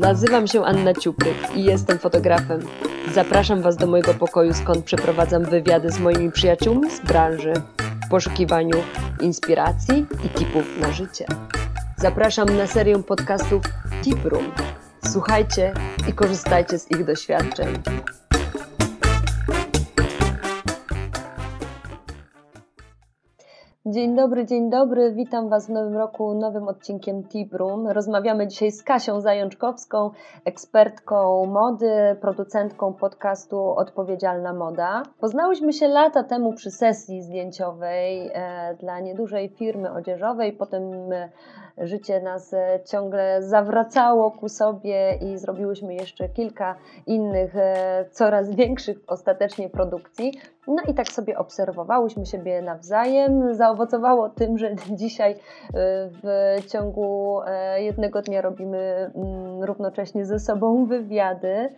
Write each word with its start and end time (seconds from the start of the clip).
Nazywam 0.00 0.46
się 0.46 0.64
Anna 0.64 0.94
Ciupryk 0.94 1.36
i 1.54 1.64
jestem 1.64 1.98
fotografem. 1.98 2.60
Zapraszam 3.14 3.62
Was 3.62 3.76
do 3.76 3.86
mojego 3.86 4.14
pokoju, 4.14 4.54
skąd 4.54 4.84
przeprowadzam 4.84 5.44
wywiady 5.44 5.90
z 5.90 5.98
moimi 5.98 6.32
przyjaciółmi 6.32 6.90
z 6.90 7.00
branży 7.00 7.52
w 8.06 8.08
poszukiwaniu 8.10 8.76
inspiracji 9.20 10.06
i 10.24 10.28
tipów 10.28 10.64
na 10.80 10.92
życie. 10.92 11.26
Zapraszam 11.96 12.56
na 12.56 12.66
serię 12.66 13.02
podcastów 13.02 13.62
Tip 14.02 14.24
Room. 14.24 14.52
Słuchajcie 15.12 15.74
i 16.08 16.12
korzystajcie 16.12 16.78
z 16.78 16.90
ich 16.90 17.04
doświadczeń. 17.04 17.68
Dzień 23.90 24.16
dobry, 24.16 24.46
dzień 24.46 24.70
dobry. 24.70 25.12
Witam 25.12 25.48
Was 25.48 25.66
w 25.66 25.70
nowym 25.70 25.96
roku, 25.96 26.34
nowym 26.34 26.68
odcinkiem 26.68 27.24
Tip 27.24 27.54
Room. 27.54 27.88
Rozmawiamy 27.88 28.46
dzisiaj 28.46 28.72
z 28.72 28.82
Kasią 28.82 29.20
Zajączkowską, 29.20 30.10
ekspertką 30.44 31.46
mody, 31.46 32.16
producentką 32.20 32.94
podcastu 32.94 33.70
Odpowiedzialna 33.70 34.52
Moda. 34.52 35.02
Poznałyśmy 35.20 35.72
się 35.72 35.88
lata 35.88 36.24
temu 36.24 36.52
przy 36.52 36.70
sesji 36.70 37.22
zdjęciowej 37.22 38.30
e, 38.34 38.76
dla 38.80 39.00
niedużej 39.00 39.48
firmy 39.48 39.92
odzieżowej. 39.92 40.52
Potem 40.52 41.12
e, 41.12 41.28
życie 41.80 42.20
nas 42.20 42.54
e, 42.54 42.80
ciągle 42.84 43.42
zawracało 43.42 44.30
ku 44.30 44.48
sobie 44.48 45.14
i 45.14 45.38
zrobiłyśmy 45.38 45.94
jeszcze 45.94 46.28
kilka 46.28 46.76
innych, 47.06 47.56
e, 47.56 48.04
coraz 48.10 48.54
większych 48.54 48.98
ostatecznie 49.06 49.68
produkcji. 49.68 50.32
No 50.66 50.82
i 50.88 50.94
tak 50.94 51.08
sobie 51.08 51.38
obserwowałyśmy 51.38 52.26
siebie 52.26 52.62
nawzajem. 52.62 53.54
Zaowocowało 53.54 54.28
tym, 54.28 54.58
że 54.58 54.74
dzisiaj 55.00 55.32
e, 55.32 55.36
w 56.22 56.56
ciągu 56.66 57.40
jednego 57.76 58.22
dnia 58.22 58.40
robimy 58.40 59.10
mm, 59.14 59.64
równocześnie 59.64 60.26
ze 60.26 60.38
sobą 60.38 60.86
wywiady, 60.86 61.68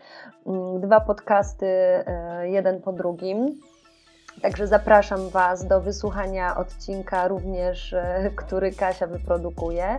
mm, 0.47 0.81
dwa 0.81 1.01
podcasty, 1.01 1.67
jeden 2.43 2.83
po 2.83 2.93
drugim. 2.93 3.61
Także 4.43 4.67
zapraszam 4.67 5.29
Was 5.29 5.67
do 5.67 5.81
wysłuchania 5.81 6.57
odcinka 6.57 7.29
również, 7.29 7.93
e, 7.93 8.31
który 8.37 8.73
Kasia 8.73 9.07
wyprodukuje. 9.07 9.99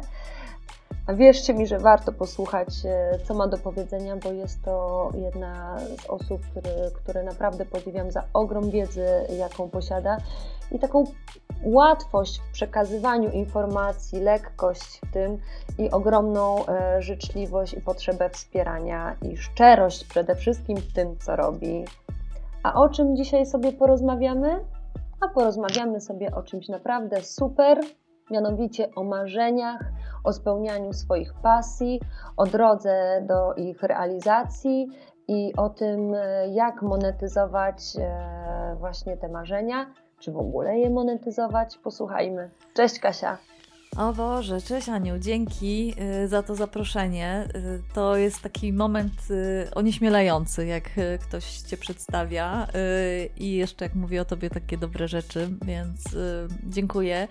Wierzcie 1.10 1.54
mi, 1.54 1.68
że 1.68 1.80
warto 1.80 2.12
posłuchać, 2.12 2.68
e, 2.86 3.20
co 3.24 3.34
ma 3.34 3.48
do 3.48 3.58
powiedzenia, 3.58 4.18
bo 4.18 4.32
jest 4.32 4.64
to 4.64 5.10
jedna 5.16 5.80
z 5.80 6.06
osób, 6.10 6.42
które, 6.52 6.92
które 6.94 7.24
naprawdę 7.24 7.66
podziwiam 7.66 8.12
za 8.12 8.24
ogrom 8.34 8.70
wiedzy, 8.70 9.06
jaką 9.40 9.70
posiada 9.70 10.18
i 10.72 10.80
taką 10.80 11.04
łatwość 11.64 12.40
w 12.40 12.52
przekazywaniu 12.52 13.32
informacji, 13.32 14.20
lekkość 14.20 15.02
w 15.06 15.14
tym 15.14 15.38
i 15.78 15.92
ogromną 15.92 16.66
e, 16.66 17.02
życzliwość 17.02 17.74
i 17.74 17.82
potrzebę 17.82 18.30
wspierania 18.30 19.16
i 19.22 19.38
szczerość 19.38 20.04
przede 20.04 20.36
wszystkim 20.36 20.78
w 20.78 20.94
tym, 20.94 21.18
co 21.18 21.36
robi. 21.36 21.86
A 22.64 22.74
o 22.74 22.90
czym 22.90 23.16
dzisiaj 23.16 23.46
sobie 23.46 23.72
porozmawiamy? 23.74 24.60
A 25.22 25.28
porozmawiamy 25.28 26.02
sobie 26.02 26.36
o 26.36 26.44
czymś 26.44 26.70
naprawdę 26.70 27.22
super, 27.22 27.80
mianowicie 28.32 28.96
o 28.96 29.04
marzeniach, 29.04 29.82
o 30.24 30.34
spełnianiu 30.34 30.94
swoich 30.94 31.34
pasji, 31.34 32.02
o 32.38 32.46
drodze 32.46 33.26
do 33.28 33.54
ich 33.54 33.84
realizacji 33.84 34.88
i 35.28 35.54
o 35.58 35.70
tym, 35.70 36.16
jak 36.52 36.82
monetyzować 36.82 37.78
e, 38.00 38.76
właśnie 38.80 39.18
te 39.18 39.30
marzenia, 39.30 39.86
czy 40.20 40.32
w 40.32 40.38
ogóle 40.38 40.78
je 40.78 40.90
monetyzować. 40.90 41.78
Posłuchajmy. 41.78 42.50
Cześć 42.74 43.00
Kasia. 43.00 43.38
O 43.98 44.14
Boże, 44.14 44.62
cześć 44.62 44.90
Aniu, 44.90 45.20
dzięki 45.20 45.94
y, 46.24 46.28
za 46.28 46.44
to 46.44 46.56
zaproszenie. 46.56 47.48
Y, 47.56 47.82
to 47.94 48.18
jest 48.18 48.42
taki 48.42 48.74
moment 48.74 49.14
y, 49.32 49.74
onieśmielający, 49.76 50.66
jak 50.66 50.90
ktoś 51.22 51.58
Cię 51.58 51.78
przedstawia 51.78 52.68
i 53.38 53.52
jeszcze 53.52 53.86
jak 53.86 53.96
mówi 53.96 54.20
o 54.20 54.26
Tobie 54.26 54.50
takie 54.50 54.78
dobre 54.78 55.08
rzeczy, 55.08 55.50
więc 55.66 56.00
dziękuję. 56.64 57.28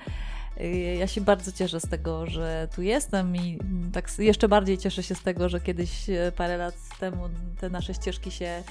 Ja 0.98 1.06
się 1.06 1.20
bardzo 1.20 1.52
cieszę 1.52 1.80
z 1.80 1.88
tego, 1.88 2.26
że 2.26 2.68
tu 2.74 2.82
jestem 2.82 3.36
i 3.36 3.58
tak 3.92 4.18
jeszcze 4.18 4.48
bardziej 4.48 4.78
cieszę 4.78 5.02
się 5.02 5.14
z 5.14 5.22
tego, 5.22 5.48
że 5.48 5.60
kiedyś 5.60 6.06
parę 6.36 6.56
lat 6.56 6.74
temu 7.00 7.28
te 7.60 7.70
nasze 7.70 7.94
ścieżki 7.94 8.30
się 8.30 8.62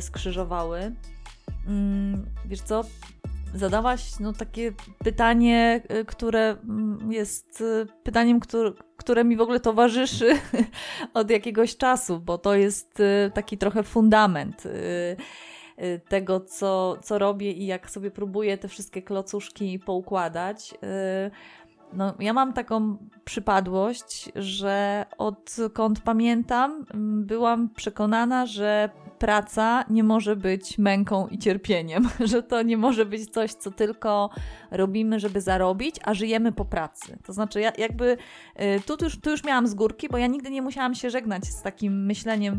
skrzyżowały. 0.00 0.92
Mm, 1.66 2.26
wiesz 2.44 2.60
co, 2.60 2.84
zadałaś 3.54 4.20
no, 4.20 4.32
takie 4.32 4.72
pytanie, 4.98 5.82
y, 6.00 6.04
które 6.04 6.56
mm, 6.64 7.12
jest 7.12 7.60
y, 7.60 7.86
pytaniem, 8.02 8.40
które, 8.40 8.72
które 8.96 9.24
mi 9.24 9.36
w 9.36 9.40
ogóle 9.40 9.60
towarzyszy 9.60 10.38
od 11.14 11.30
jakiegoś 11.30 11.76
czasu, 11.76 12.20
bo 12.20 12.38
to 12.38 12.54
jest 12.54 13.00
y, 13.00 13.30
taki 13.34 13.58
trochę 13.58 13.82
fundament 13.82 14.62
tego, 16.08 16.40
co, 16.40 16.96
co 17.02 17.18
robię 17.18 17.52
i 17.52 17.66
jak 17.66 17.90
sobie 17.90 18.10
próbuję 18.10 18.58
te 18.58 18.68
wszystkie 18.68 19.02
klocuszki 19.02 19.78
poukładać. 19.78 20.74
No, 21.92 22.14
ja 22.18 22.32
mam 22.32 22.52
taką 22.52 22.96
przypadłość, 23.24 24.32
że 24.34 25.06
odkąd 25.18 26.00
pamiętam, 26.00 26.86
byłam 27.26 27.68
przekonana, 27.68 28.46
że 28.46 28.90
praca 29.24 29.84
nie 29.90 30.04
może 30.04 30.36
być 30.36 30.78
męką 30.78 31.28
i 31.28 31.38
cierpieniem, 31.38 32.08
że 32.32 32.42
to 32.42 32.62
nie 32.62 32.76
może 32.76 33.06
być 33.06 33.30
coś, 33.30 33.52
co 33.52 33.70
tylko 33.70 34.30
robimy, 34.70 35.20
żeby 35.20 35.40
zarobić, 35.40 35.96
a 36.04 36.14
żyjemy 36.14 36.52
po 36.52 36.64
pracy. 36.64 37.18
To 37.26 37.32
znaczy, 37.32 37.60
ja 37.60 37.72
jakby 37.78 38.16
y, 38.60 38.80
tu, 38.86 39.04
już, 39.04 39.20
tu 39.20 39.30
już 39.30 39.44
miałam 39.44 39.66
z 39.66 39.74
górki, 39.74 40.08
bo 40.08 40.18
ja 40.18 40.26
nigdy 40.26 40.50
nie 40.50 40.62
musiałam 40.62 40.94
się 40.94 41.10
żegnać 41.10 41.44
z 41.44 41.62
takim 41.62 42.06
myśleniem 42.06 42.54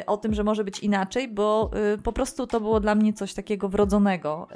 y, 0.00 0.06
o 0.06 0.16
tym, 0.16 0.34
że 0.34 0.44
może 0.44 0.64
być 0.64 0.78
inaczej, 0.78 1.28
bo 1.28 1.70
y, 1.94 1.98
po 1.98 2.12
prostu 2.12 2.46
to 2.46 2.60
było 2.60 2.80
dla 2.80 2.94
mnie 2.94 3.12
coś 3.12 3.34
takiego 3.34 3.68
wrodzonego. 3.68 4.48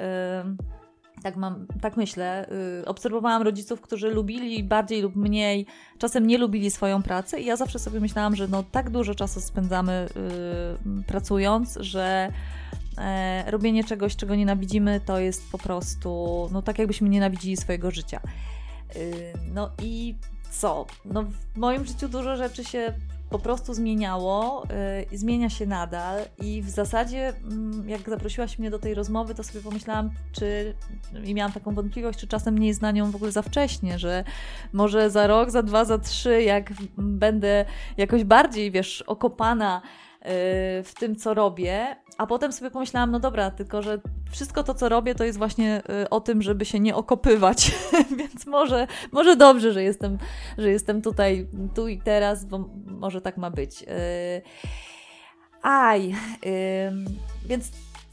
Tak, 1.23 1.35
mam, 1.35 1.67
tak 1.81 1.97
myślę. 1.97 2.47
Yy, 2.79 2.85
obserwowałam 2.85 3.41
rodziców, 3.41 3.81
którzy 3.81 4.09
lubili 4.09 4.63
bardziej 4.63 5.01
lub 5.01 5.15
mniej, 5.15 5.65
czasem 5.97 6.27
nie 6.27 6.37
lubili 6.37 6.71
swoją 6.71 7.03
pracę, 7.03 7.41
i 7.41 7.45
ja 7.45 7.55
zawsze 7.55 7.79
sobie 7.79 7.99
myślałam, 7.99 8.35
że 8.35 8.47
no, 8.47 8.63
tak 8.71 8.89
dużo 8.89 9.15
czasu 9.15 9.41
spędzamy 9.41 10.07
yy, 10.85 11.03
pracując, 11.03 11.77
że 11.79 12.31
yy, 13.45 13.51
robienie 13.51 13.83
czegoś, 13.83 14.15
czego 14.15 14.35
nienawidzimy, 14.35 15.01
to 15.05 15.19
jest 15.19 15.51
po 15.51 15.57
prostu 15.57 16.49
no, 16.51 16.61
tak, 16.61 16.79
jakbyśmy 16.79 17.09
nienawidzili 17.09 17.57
swojego 17.57 17.91
życia. 17.91 18.21
Y, 18.95 19.33
no 19.53 19.71
i 19.81 20.15
co? 20.51 20.85
No, 21.05 21.23
w 21.23 21.57
moim 21.57 21.85
życiu 21.85 22.09
dużo 22.09 22.35
rzeczy 22.35 22.63
się 22.63 22.93
po 23.29 23.39
prostu 23.39 23.73
zmieniało 23.73 24.63
yy, 25.11 25.17
zmienia 25.17 25.49
się 25.49 25.65
nadal. 25.65 26.19
I 26.37 26.61
w 26.61 26.69
zasadzie, 26.69 27.33
yy, 27.83 27.91
jak 27.91 28.09
zaprosiłaś 28.09 28.59
mnie 28.59 28.69
do 28.69 28.79
tej 28.79 28.93
rozmowy, 28.93 29.35
to 29.35 29.43
sobie 29.43 29.61
pomyślałam, 29.61 30.11
czy 30.31 30.75
i 31.23 31.33
miałam 31.33 31.51
taką 31.51 31.73
wątpliwość, 31.73 32.19
czy 32.19 32.27
czasem 32.27 32.57
nie 32.57 32.67
jest 32.67 32.81
na 32.81 32.91
nią 32.91 33.11
w 33.11 33.15
ogóle 33.15 33.31
za 33.31 33.41
wcześnie, 33.41 33.99
że 33.99 34.23
może 34.73 35.09
za 35.09 35.27
rok, 35.27 35.51
za 35.51 35.63
dwa, 35.63 35.85
za 35.85 35.97
trzy, 35.97 36.43
jak 36.43 36.73
będę 36.97 37.65
jakoś 37.97 38.23
bardziej, 38.23 38.71
wiesz, 38.71 39.01
okopana 39.01 39.81
w 40.83 40.91
tym, 40.99 41.15
co 41.15 41.33
robię, 41.33 41.95
a 42.17 42.27
potem 42.27 42.51
sobie 42.51 42.71
pomyślałam, 42.71 43.11
no 43.11 43.19
dobra, 43.19 43.51
tylko 43.51 43.81
że 43.81 43.99
wszystko 44.31 44.63
to, 44.63 44.73
co 44.73 44.89
robię, 44.89 45.15
to 45.15 45.23
jest 45.23 45.37
właśnie 45.37 45.81
y, 46.03 46.09
o 46.09 46.21
tym, 46.21 46.41
żeby 46.41 46.65
się 46.65 46.79
nie 46.79 46.95
okopywać, 46.95 47.71
więc 48.17 48.45
może, 48.45 48.87
może 49.11 49.35
dobrze, 49.35 49.73
że 49.73 49.83
jestem, 49.83 50.17
że 50.57 50.71
jestem 50.71 51.01
tutaj, 51.01 51.47
tu 51.75 51.87
i 51.87 52.01
teraz, 52.01 52.45
bo 52.45 52.69
może 52.85 53.21
tak 53.21 53.37
ma 53.37 53.51
być. 53.51 53.83
Y, 53.83 53.85
aj, 55.61 56.15
więc 57.45 57.71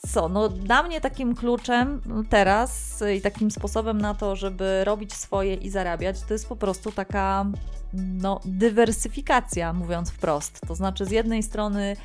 co? 0.08 0.28
No, 0.28 0.48
dla 0.48 0.82
mnie 0.82 1.00
takim 1.00 1.34
kluczem 1.34 2.00
teraz 2.30 3.02
i 3.16 3.20
takim 3.20 3.50
sposobem 3.50 4.00
na 4.00 4.14
to, 4.14 4.36
żeby 4.36 4.84
robić 4.84 5.12
swoje 5.12 5.54
i 5.54 5.70
zarabiać, 5.70 6.20
to 6.20 6.34
jest 6.34 6.48
po 6.48 6.56
prostu 6.56 6.92
taka 6.92 7.46
no, 7.94 8.40
dywersyfikacja, 8.44 9.72
mówiąc 9.72 10.10
wprost. 10.10 10.60
To 10.68 10.74
znaczy, 10.74 11.04
z 11.04 11.10
jednej 11.10 11.42
strony 11.42 11.96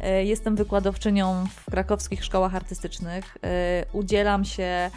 e, 0.00 0.24
jestem 0.24 0.56
wykładowczynią 0.56 1.46
w 1.56 1.70
krakowskich 1.70 2.24
szkołach 2.24 2.54
artystycznych, 2.54 3.36
e, 3.42 3.84
udzielam 3.92 4.44
się 4.44 4.90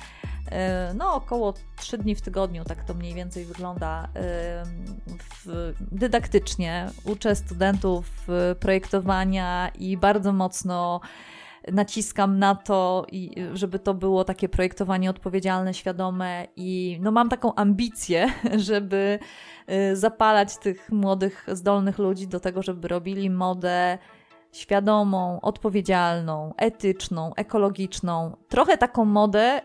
e, 0.52 0.94
no, 0.94 1.14
około 1.14 1.54
3 1.78 1.98
dni 1.98 2.16
w 2.16 2.22
tygodniu, 2.22 2.64
tak 2.64 2.84
to 2.84 2.94
mniej 2.94 3.14
więcej 3.14 3.46
wygląda 3.46 4.08
w, 5.46 5.74
dydaktycznie. 5.92 6.90
Uczę 7.04 7.36
studentów 7.36 8.28
projektowania 8.60 9.72
i 9.80 9.98
bardzo 9.98 10.34
mocno 10.34 11.02
naciskam 11.72 12.40
na 12.40 12.56
to, 12.56 13.06
żeby 13.54 13.80
to 13.80 13.94
było 13.94 14.24
takie 14.24 14.50
projektowanie 14.50 15.10
odpowiedzialne, 15.10 15.74
świadome 15.74 16.48
i 16.56 16.98
no 17.02 17.12
mam 17.12 17.30
taką 17.30 17.56
ambicję, 17.56 18.28
żeby 18.70 19.20
y, 19.72 19.96
zapalać 19.96 20.58
tych 20.58 20.92
młodych, 20.92 21.46
zdolnych 21.48 21.98
ludzi 21.98 22.28
do 22.28 22.40
tego, 22.40 22.64
żeby 22.64 22.88
robili 22.88 23.30
modę 23.30 23.98
świadomą, 24.52 25.42
odpowiedzialną, 25.42 26.54
etyczną, 26.58 27.36
ekologiczną. 27.36 28.38
Trochę 28.48 28.78
taką 28.78 29.06
modę, 29.06 29.62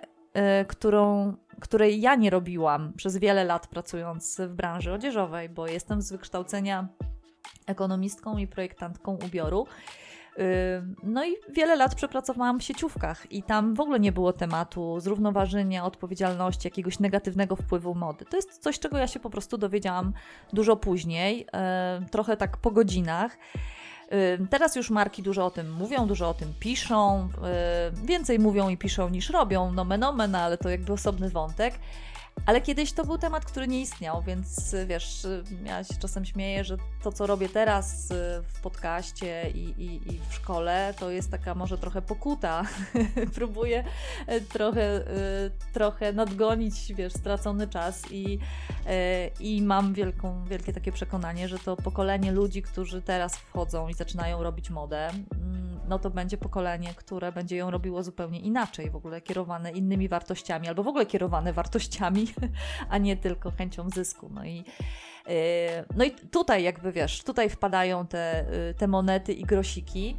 y, 0.62 0.64
którą 0.64 1.34
której 1.62 2.00
ja 2.00 2.14
nie 2.14 2.31
robiłam 2.31 2.93
przez 2.93 3.16
wiele 3.16 3.44
lat 3.44 3.66
pracując 3.66 4.40
w 4.40 4.54
branży 4.54 4.93
odzieżowej, 4.93 5.49
bo 5.49 5.66
jestem 5.66 6.02
z 6.02 6.12
wykształcenia 6.12 6.88
ekonomistką 7.66 8.38
i 8.38 8.46
projektantką 8.46 9.19
ubioru. 9.26 9.66
No 11.02 11.25
i 11.25 11.34
wiele 11.49 11.76
lat 11.76 11.94
przepracowałam 11.94 12.61
w 12.61 12.62
sieciówkach 12.62 13.32
i 13.32 13.43
tam 13.43 13.75
w 13.75 13.81
ogóle 13.81 14.00
nie 14.00 14.12
było 14.12 14.32
tematu 14.32 15.00
zrównoważenia, 15.00 15.84
odpowiedzialności, 15.84 16.67
jakiegoś 16.67 16.99
negatywnego 16.99 17.56
wpływu 17.56 17.94
mody. 17.94 18.25
To 18.25 18.37
jest 18.37 18.58
coś, 18.58 18.79
czego 18.79 18.99
ja 18.99 19.06
się 19.06 19.20
po 19.20 19.31
prostu 19.31 19.58
dowiedziałam 19.58 20.12
dużo 20.52 20.76
później, 20.76 21.46
trochę 22.11 22.37
tak 22.37 22.56
po 22.56 22.70
godzinach. 22.70 23.38
Teraz 24.50 24.76
już 24.76 24.90
marki 24.90 25.23
dużo 25.23 25.46
o 25.46 25.50
tym 25.50 25.73
mówią, 25.73 26.06
dużo 26.06 26.29
o 26.29 26.35
tym 26.35 26.55
piszą, 26.61 27.28
więcej 28.05 28.38
mówią 28.38 28.69
i 28.69 28.76
piszą 28.76 29.08
niż 29.08 29.31
robią, 29.31 29.73
nomen 29.73 30.05
omen, 30.05 30.35
ale 30.35 30.58
to 30.58 30.69
jakby 30.69 30.93
osobny 30.93 31.31
wątek. 31.31 31.75
Ale 32.46 32.61
kiedyś 32.61 32.93
to 32.93 33.05
był 33.05 33.19
temat, 33.19 33.44
który 33.44 33.69
nie 33.69 33.81
istniał, 33.81 34.23
więc 34.23 34.75
wiesz, 34.87 35.26
ja 35.64 35.84
się 35.84 35.94
czasem 35.94 36.25
śmieję, 36.25 36.64
że 36.64 36.76
to, 37.02 37.12
co 37.12 37.26
robię 37.26 37.49
teraz 37.49 38.11
y, 38.11 38.14
w 38.49 38.61
podcaście 38.61 39.50
i, 39.55 39.58
i, 39.58 40.14
i 40.14 40.20
w 40.29 40.34
szkole, 40.34 40.94
to 40.99 41.11
jest 41.11 41.31
taka 41.31 41.55
może 41.55 41.79
trochę 41.79 42.02
pokuta. 42.02 42.62
Próbuję 43.34 43.84
y, 44.29 44.40
trochę, 44.40 44.96
y, 44.99 45.50
trochę 45.73 46.12
nadgonić, 46.12 46.94
wiesz, 46.94 47.12
stracony 47.12 47.69
czas 47.69 48.02
i, 48.11 48.38
i 49.40 49.62
mam 49.62 49.94
wielką, 49.94 50.44
wielkie 50.44 50.73
takie 50.73 50.93
przekonanie, 50.93 51.49
że 51.49 51.58
to 51.58 51.76
pokolenie 51.76 52.32
ludzi, 52.32 52.62
którzy 52.62 53.02
teraz 53.02 53.37
wchodzą 53.37 53.88
i 53.88 53.94
zaczynają 53.94 54.43
robić 54.43 54.70
modę, 54.70 55.08
mm, 55.08 55.81
no 55.88 55.99
to 55.99 56.11
będzie 56.11 56.38
pokolenie, 56.38 56.94
które 56.94 57.32
będzie 57.32 57.56
ją 57.56 57.70
robiło 57.70 58.02
zupełnie 58.02 58.40
inaczej, 58.40 58.90
w 58.90 58.96
ogóle 58.96 59.20
kierowane 59.20 59.73
innymi 59.73 60.08
wartościami, 60.08 60.69
albo 60.69 60.82
w 60.82 60.88
ogóle 60.88 61.06
kierowane 61.06 61.52
wartościami, 61.52 62.22
a 62.91 62.99
nie 62.99 63.17
tylko 63.17 63.51
chęcią 63.51 63.91
zysku. 63.91 64.31
No 64.35 64.45
i, 64.45 64.57
yy, 65.27 65.35
no 65.97 66.05
i 66.05 66.11
tutaj 66.11 66.63
jakby 66.63 66.93
wiesz, 66.93 67.23
tutaj 67.23 67.51
wpadają 67.51 68.07
te, 68.07 68.45
yy, 68.53 68.75
te 68.75 68.89
monety 68.89 69.33
i 69.33 69.45
grosiki. 69.45 70.17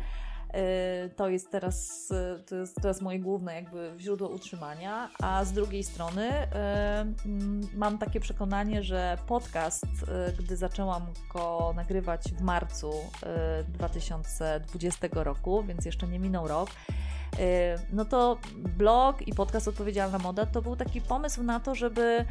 Yy, 0.54 1.10
to 1.10 1.30
jest, 1.30 1.52
teraz, 1.52 2.10
to 2.46 2.56
jest 2.56 2.76
teraz 2.76 3.02
moje 3.02 3.20
główne 3.20 3.56
jakby 3.56 3.94
źródło 4.00 4.30
utrzymania, 4.30 5.10
a 5.22 5.46
z 5.46 5.54
drugiej 5.54 5.84
strony 5.84 6.30
mm, 6.32 7.62
mam 7.76 7.98
takie 7.98 8.20
przekonanie, 8.20 8.84
że 8.84 9.18
podcast, 9.28 9.86
gdy 10.40 10.58
zaczęłam 10.58 11.06
go 11.34 11.74
nagrywać 11.76 12.22
w 12.24 12.42
marcu 12.42 12.92
2020 13.68 15.08
roku, 15.12 15.64
więc 15.64 15.86
jeszcze 15.86 16.08
nie 16.08 16.20
minął 16.20 16.48
rok, 16.48 16.70
no 17.94 18.06
to 18.06 18.38
blog 18.58 19.28
i 19.28 19.34
podcast 19.34 19.68
Odpowiedzialna 19.68 20.18
Moda 20.18 20.46
to 20.46 20.62
był 20.62 20.76
taki 20.76 21.02
pomysł 21.02 21.44
na 21.44 21.60
to, 21.60 21.76
żeby 21.76 22.26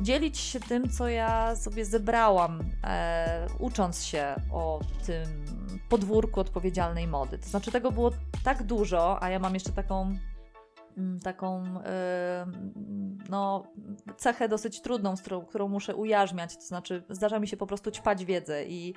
dzielić 0.00 0.38
się 0.38 0.60
tym, 0.60 0.90
co 0.90 1.08
ja 1.08 1.56
sobie 1.56 1.84
zebrałam, 1.84 2.60
e, 2.84 3.46
ucząc 3.58 4.04
się 4.04 4.34
o 4.50 4.80
tym 5.06 5.44
podwórku 5.88 6.40
odpowiedzialnej 6.40 7.06
mody. 7.06 7.38
To 7.38 7.48
znaczy, 7.48 7.72
tego 7.72 7.92
było 7.92 8.10
tak 8.44 8.62
dużo, 8.62 9.22
a 9.22 9.30
ja 9.30 9.38
mam 9.38 9.54
jeszcze 9.54 9.72
taką 9.72 10.18
taką 11.22 11.64
no, 13.30 13.62
cechę 14.16 14.48
dosyć 14.48 14.80
trudną, 14.80 15.14
którą, 15.48 15.68
muszę 15.68 15.96
ujarzmiać. 15.96 16.56
To 16.56 16.62
znaczy, 16.62 17.02
zdarza 17.10 17.38
mi 17.38 17.48
się 17.48 17.56
po 17.56 17.66
prostu 17.66 17.90
ćpać 17.90 18.24
wiedzę 18.24 18.64
i 18.64 18.94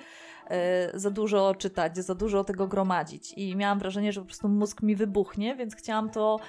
e, 0.47 0.99
za 0.99 1.11
dużo 1.11 1.55
czytać, 1.55 1.97
za 1.97 2.15
dużo 2.15 2.43
tego 2.43 2.67
gromadzić. 2.67 3.33
I 3.37 3.55
miałam 3.55 3.79
wrażenie, 3.79 4.13
że 4.13 4.21
po 4.21 4.25
prostu 4.25 4.49
mózg 4.49 4.81
mi 4.81 4.95
wybuchnie, 4.95 5.55
więc 5.55 5.75
chciałam 5.75 6.09
to. 6.09 6.39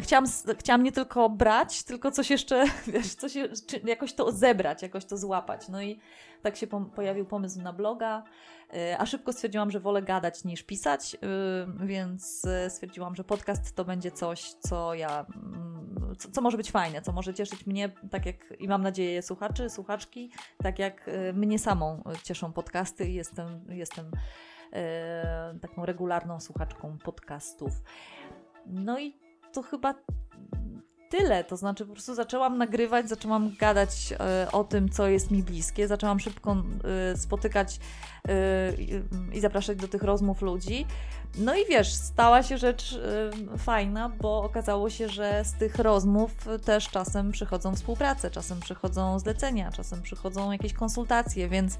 chciałam, 0.00 0.24
chciałam 0.58 0.82
nie 0.82 0.92
tylko 0.92 1.30
brać, 1.30 1.82
tylko 1.82 2.10
coś 2.10 2.30
jeszcze, 2.30 2.64
wiesz, 2.86 3.14
coś, 3.14 3.34
jakoś 3.84 4.12
to 4.12 4.32
zebrać, 4.32 4.82
jakoś 4.82 5.04
to 5.04 5.16
złapać. 5.16 5.68
No 5.68 5.82
i 5.82 6.00
tak 6.44 6.56
się 6.56 6.66
po, 6.66 6.80
pojawił 6.80 7.26
pomysł 7.26 7.62
na 7.62 7.72
bloga. 7.72 8.24
E, 8.72 8.98
a 8.98 9.06
szybko 9.06 9.32
stwierdziłam, 9.32 9.70
że 9.70 9.80
wolę 9.80 10.02
gadać 10.02 10.44
niż 10.44 10.62
pisać, 10.62 11.14
e, 11.14 11.18
więc 11.86 12.44
e, 12.44 12.70
stwierdziłam, 12.70 13.14
że 13.14 13.24
podcast 13.24 13.74
to 13.74 13.84
będzie 13.84 14.10
coś, 14.10 14.52
co 14.52 14.94
ja, 14.94 15.26
mm, 15.36 16.14
co, 16.18 16.30
co 16.30 16.40
może 16.40 16.56
być 16.56 16.70
fajne, 16.70 17.02
co 17.02 17.12
może 17.12 17.34
cieszyć 17.34 17.66
mnie, 17.66 17.92
tak 18.10 18.26
jak 18.26 18.36
i 18.58 18.68
mam 18.68 18.82
nadzieję 18.82 19.22
słuchaczy, 19.22 19.70
słuchaczki, 19.70 20.30
tak 20.62 20.78
jak 20.78 21.10
mnie 21.34 21.58
samą 21.58 22.02
cieszą 22.22 22.52
podcasty 22.52 23.08
i 23.08 23.14
jestem, 23.14 23.60
jestem 23.68 24.10
taką 25.60 25.86
regularną 25.86 26.40
słuchaczką 26.40 26.98
podcastów. 26.98 27.72
No 28.66 28.98
i 29.00 29.16
to 29.52 29.62
chyba 29.62 29.94
tyle. 31.08 31.44
To 31.44 31.56
znaczy, 31.56 31.86
po 31.86 31.92
prostu 31.92 32.14
zaczęłam 32.14 32.58
nagrywać, 32.58 33.08
zaczęłam 33.08 33.56
gadać 33.58 34.12
e, 34.12 34.48
o 34.52 34.64
tym, 34.64 34.88
co 34.88 35.08
jest 35.08 35.30
mi 35.30 35.42
bliskie, 35.42 35.88
zaczęłam 35.88 36.20
szybko 36.20 36.56
e, 37.12 37.16
spotykać 37.16 37.78
e, 38.28 38.72
i 39.32 39.40
zapraszać 39.40 39.78
do 39.78 39.88
tych 39.88 40.02
rozmów 40.02 40.42
ludzi. 40.42 40.86
No 41.38 41.56
i 41.56 41.66
wiesz, 41.66 41.94
stała 41.94 42.42
się 42.42 42.58
rzecz 42.58 42.98
fajna, 43.58 44.08
bo 44.08 44.42
okazało 44.42 44.90
się, 44.90 45.08
że 45.08 45.44
z 45.44 45.52
tych 45.52 45.78
rozmów 45.78 46.30
też 46.64 46.88
czasem 46.88 47.32
przychodzą 47.32 47.76
współprace, 47.76 48.30
czasem 48.30 48.60
przychodzą 48.60 49.18
zlecenia, 49.18 49.72
czasem 49.72 50.02
przychodzą 50.02 50.52
jakieś 50.52 50.72
konsultacje, 50.72 51.48
więc 51.48 51.78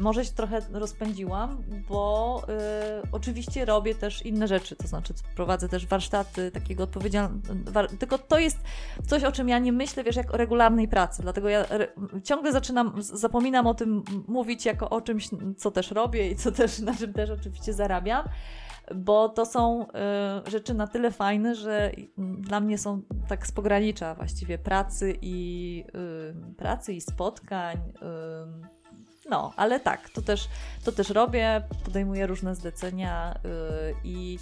może 0.00 0.24
się 0.24 0.32
trochę 0.32 0.60
rozpędziłam, 0.72 1.62
bo 1.88 2.42
oczywiście 3.12 3.64
robię 3.64 3.94
też 3.94 4.22
inne 4.22 4.48
rzeczy, 4.48 4.76
to 4.76 4.88
znaczy 4.88 5.14
prowadzę 5.36 5.68
też 5.68 5.86
warsztaty 5.86 6.50
takiego 6.50 6.84
odpowiedzialnego, 6.84 7.54
tylko 7.98 8.18
to 8.18 8.38
jest 8.38 8.58
coś, 9.06 9.24
o 9.24 9.32
czym 9.32 9.48
ja 9.48 9.58
nie 9.58 9.72
myślę, 9.72 10.04
wiesz, 10.04 10.16
jak 10.16 10.34
o 10.34 10.36
regularnej 10.36 10.88
pracy. 10.88 11.22
Dlatego 11.22 11.48
ja 11.48 11.64
ciągle 12.24 12.52
zaczynam, 12.52 13.02
zapominam 13.02 13.66
o 13.66 13.74
tym 13.74 14.02
mówić 14.28 14.66
jako 14.66 14.90
o 14.90 15.00
czymś, 15.00 15.28
co 15.56 15.70
też 15.70 15.90
robię 15.90 16.30
i 16.30 16.36
co 16.36 16.52
też, 16.52 16.78
na 16.78 16.94
czym 16.94 17.12
też 17.12 17.30
oczywiście 17.30 17.72
zarabiam 17.72 18.28
bo 18.94 19.28
to 19.28 19.46
są 19.46 19.86
y, 20.46 20.50
rzeczy 20.50 20.74
na 20.74 20.86
tyle 20.86 21.10
fajne, 21.10 21.54
że 21.54 21.92
dla 22.18 22.60
mnie 22.60 22.78
są 22.78 23.02
tak 23.28 23.46
z 23.46 23.52
pogranicza 23.52 24.14
właściwie 24.14 24.58
pracy 24.58 25.18
i 25.22 25.84
y, 26.50 26.54
pracy 26.54 26.92
i 26.92 27.00
spotkań. 27.00 27.76
Y, 27.76 28.78
no, 29.30 29.52
ale 29.56 29.80
tak, 29.80 30.10
to 30.10 30.22
też, 30.22 30.48
to 30.84 30.92
też 30.92 31.10
robię, 31.10 31.62
podejmuję 31.84 32.26
różne 32.26 32.54
zlecenia 32.54 33.34
y, 33.34 33.94
i 34.04 34.38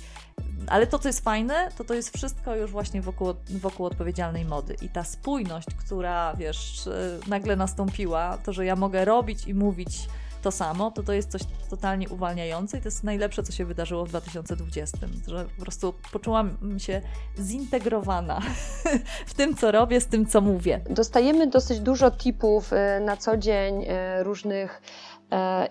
ale 0.66 0.86
to, 0.86 0.98
co 0.98 1.08
jest 1.08 1.24
fajne, 1.24 1.68
to 1.78 1.84
to 1.84 1.94
jest 1.94 2.16
wszystko 2.16 2.56
już 2.56 2.70
właśnie 2.70 3.02
wokół, 3.02 3.34
wokół 3.50 3.86
odpowiedzialnej 3.86 4.44
mody. 4.44 4.76
I 4.82 4.88
ta 4.88 5.04
spójność, 5.04 5.68
która, 5.78 6.34
wiesz, 6.34 6.88
nagle 7.26 7.56
nastąpiła, 7.56 8.38
to, 8.38 8.52
że 8.52 8.64
ja 8.64 8.76
mogę 8.76 9.04
robić 9.04 9.46
i 9.46 9.54
mówić 9.54 10.08
to 10.46 10.50
samo, 10.50 10.90
to 10.90 11.02
to 11.02 11.12
jest 11.12 11.30
coś 11.30 11.42
totalnie 11.70 12.08
uwalniające 12.08 12.78
i 12.78 12.80
to 12.80 12.88
jest 12.88 13.04
najlepsze, 13.04 13.42
co 13.42 13.52
się 13.52 13.64
wydarzyło 13.64 14.06
w 14.06 14.08
2020, 14.08 14.98
że 15.28 15.44
po 15.56 15.62
prostu 15.62 15.94
poczułam 16.12 16.56
się 16.78 17.02
zintegrowana 17.38 18.40
w 19.26 19.34
tym, 19.34 19.56
co 19.56 19.70
robię, 19.70 20.00
z 20.00 20.06
tym, 20.06 20.26
co 20.26 20.40
mówię. 20.40 20.80
Dostajemy 20.90 21.46
dosyć 21.46 21.80
dużo 21.80 22.10
tipów 22.10 22.72
e, 22.72 23.00
na 23.00 23.16
co 23.16 23.36
dzień 23.36 23.84
e, 23.88 24.22
różnych 24.22 24.82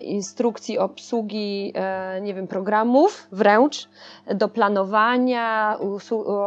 instrukcji 0.01 0.77
obsługi, 0.79 1.73
e, 1.75 2.21
nie 2.21 2.33
wiem, 2.33 2.47
programów 2.47 3.27
wręcz, 3.31 3.89
do 4.35 4.49
planowania, 4.49 5.77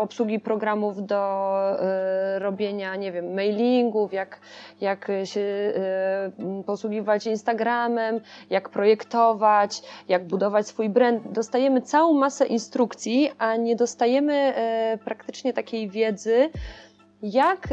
obsługi 0.01 0.41
programów 0.41 1.07
do 1.07 1.53
e, 1.81 2.39
robienia, 2.39 2.97
nie 2.97 3.13
wiem, 3.13 3.35
mailingów, 3.35 4.13
jak, 4.13 4.41
jak 4.81 5.09
się 5.25 5.73
posługiwać 6.67 7.27
Instagramem, 7.27 8.21
jak 8.51 8.69
projektować, 8.69 9.83
jak 10.09 10.27
budować 10.27 10.67
swój 10.67 10.89
brand. 10.89 11.33
Dostajemy 11.33 11.83
całą 11.83 12.15
masę 12.15 12.47
instrukcji, 12.47 13.31
a 13.39 13.57
nie 13.57 13.77
dostajemy 13.77 14.55
praktycznie 15.05 15.53
takiej 15.53 15.89
wiedzy, 15.91 16.51
jak 17.23 17.69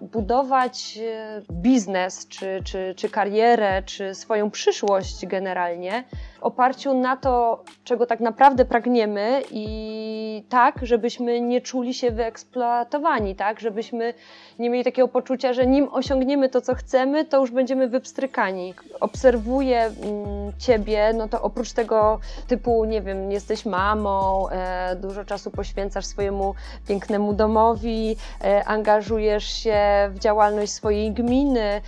budować 0.00 0.98
e, 1.02 1.42
biznes, 1.52 2.28
czy, 2.28 2.62
czy, 2.64 2.94
czy 2.96 3.08
karierę, 3.08 3.82
czy 3.82 4.14
swoją 4.14 4.50
przyszłość 4.50 5.26
generalnie 5.26 6.04
w 6.40 6.42
oparciu 6.42 6.94
na 6.94 7.16
to, 7.16 7.64
czego 7.84 8.06
tak 8.06 8.20
naprawdę 8.20 8.64
pragniemy 8.64 9.42
i 9.50 10.44
tak, 10.48 10.78
żebyśmy 10.82 11.40
nie 11.40 11.60
czuli 11.60 11.94
się 11.94 12.10
wyeksploatowani, 12.10 13.36
tak, 13.36 13.60
żebyśmy 13.60 14.14
nie 14.58 14.70
mieli 14.70 14.84
takiego 14.84 15.08
poczucia, 15.08 15.52
że 15.52 15.66
nim 15.66 15.88
osiągniemy 15.92 16.48
to, 16.48 16.60
co 16.60 16.74
chcemy, 16.74 17.24
to 17.24 17.40
już 17.40 17.50
będziemy 17.50 17.88
wypstrykani. 17.88 18.74
Obserwuję 19.00 19.80
mm, 19.80 20.52
Ciebie, 20.58 21.12
no 21.14 21.28
to 21.28 21.42
oprócz 21.42 21.72
tego 21.72 22.20
typu, 22.46 22.84
nie 22.84 23.02
wiem, 23.02 23.32
jesteś 23.32 23.66
mamą, 23.66 24.48
e, 24.48 24.96
dużo 24.96 25.24
czasu 25.24 25.50
poświęcasz 25.50 26.06
swojemu 26.06 26.54
pięknemu 26.88 27.32
domowi, 27.32 28.16
e, 28.44 28.64
angażujesz 28.64 29.44
się 29.44 29.89
w 30.10 30.18
działalność 30.18 30.72
swojej 30.72 31.12
gminy, 31.12 31.80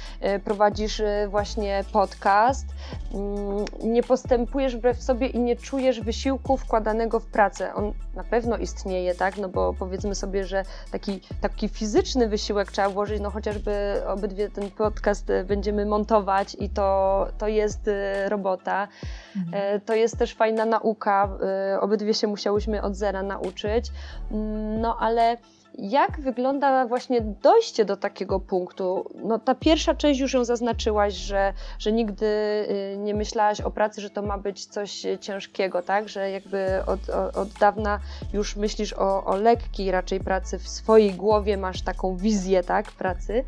prowadzisz 0.45 1.03
właśnie 1.29 1.85
podcast, 1.93 2.67
mm, 3.15 3.65
nie 3.83 4.03
postępujesz 4.03 4.77
wbrew 4.77 5.03
sobie 5.03 5.27
i 5.27 5.39
nie 5.39 5.57
czujesz 5.57 6.01
wysiłku 6.01 6.57
wkładanego 6.57 7.21
w 7.21 7.27
pracę. 7.27 7.75
On 7.75 7.93
na 8.15 8.25
pewno 8.25 8.57
istnieje, 8.57 9.15
tak? 9.15 9.39
No 9.39 9.49
bo 9.49 9.75
powiedzmy 9.79 10.15
sobie, 10.15 10.45
że 10.45 10.65
taki, 10.91 11.21
taki 11.41 11.69
fizyczny 11.69 12.29
wysiłek 12.29 12.73
trzeba 12.73 12.89
włożyć, 12.89 13.21
no 13.21 13.31
chociażby 13.31 14.03
obydwie 14.07 14.51
ten 14.51 14.71
podcast 14.71 15.27
będziemy 15.45 15.87
montować 15.87 16.57
i 16.61 16.71
to, 16.71 17.27
to 17.39 17.49
jest 17.49 17.91
robota. 18.29 18.89
Mhm. 19.37 19.81
To 19.81 19.95
jest 19.95 20.19
też 20.19 20.35
fajna 20.35 20.65
nauka, 20.65 21.39
obydwie 21.81 22.15
się 22.15 22.27
musiałyśmy 22.27 22.83
od 22.83 22.97
zera 22.97 23.23
nauczyć, 23.23 23.91
mm, 24.31 24.81
no 24.81 24.97
ale 25.01 25.37
jak 25.79 26.21
wygląda 26.21 26.87
właśnie 26.87 27.21
dojście 27.21 27.85
do 27.85 27.97
takiego 27.97 28.41
punktu? 28.41 29.11
No, 29.14 29.38
ta 29.38 29.55
pierwsza 29.55 29.95
część 29.95 30.21
już 30.21 30.35
ją 30.35 30.45
zaznaczyłaś, 30.45 31.14
że, 31.14 31.52
że 31.79 31.93
nigdy 31.93 32.26
y, 32.26 32.99
nie 32.99 33.14
myślałaś 33.14 33.61
o 33.61 33.71
pracy, 33.71 34.00
że 34.00 34.11
to 34.11 34.23
ma 34.23 34.38
być 34.38 34.67
coś 34.67 35.07
ciężkiego, 35.21 35.83
tak? 35.83 36.09
Że 36.09 36.31
jakby 36.31 36.67
od, 36.87 37.11
od 37.37 37.49
dawna 37.49 38.00
już 38.33 38.57
myślisz 38.57 38.93
o, 38.93 39.25
o 39.25 39.37
lekkiej 39.37 39.91
raczej 39.91 40.21
pracy 40.21 40.59
w 40.59 40.69
swojej 40.69 41.14
głowie, 41.14 41.57
masz 41.57 41.83
taką 41.83 42.17
wizję, 42.17 42.62
tak? 42.62 42.93
Pracy 42.93 43.45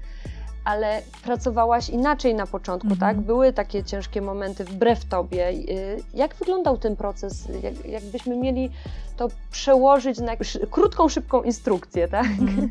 ale 0.65 1.03
pracowałaś 1.23 1.89
inaczej 1.89 2.35
na 2.35 2.47
początku, 2.47 2.89
tak? 2.89 2.93
mhm. 2.93 3.17
tak? 3.17 3.27
Były 3.27 3.53
takie 3.53 3.85
ciężkie 3.85 4.23
momenty 4.23 4.65
wbrew 4.65 5.05
tobie. 5.05 5.49
Y, 5.51 6.03
jak 6.15 6.35
wyglądał 6.35 6.79
ten 6.79 6.97
proces? 6.97 7.49
Jak, 7.63 7.87
jakbyśmy 7.87 8.37
mieli 8.37 8.71
to 9.17 9.29
przełożyć 9.51 10.19
na 10.19 10.37
krótką, 10.71 11.09
szybką 11.09 11.43
instrukcję, 11.43 12.09
tak? 12.09 12.27
Mhm. 12.27 12.71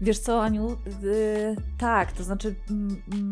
Wiesz 0.00 0.18
co, 0.18 0.42
Aniu? 0.42 0.68
Yy, 1.02 1.56
tak, 1.78 2.12
to 2.12 2.24
znaczy 2.24 2.54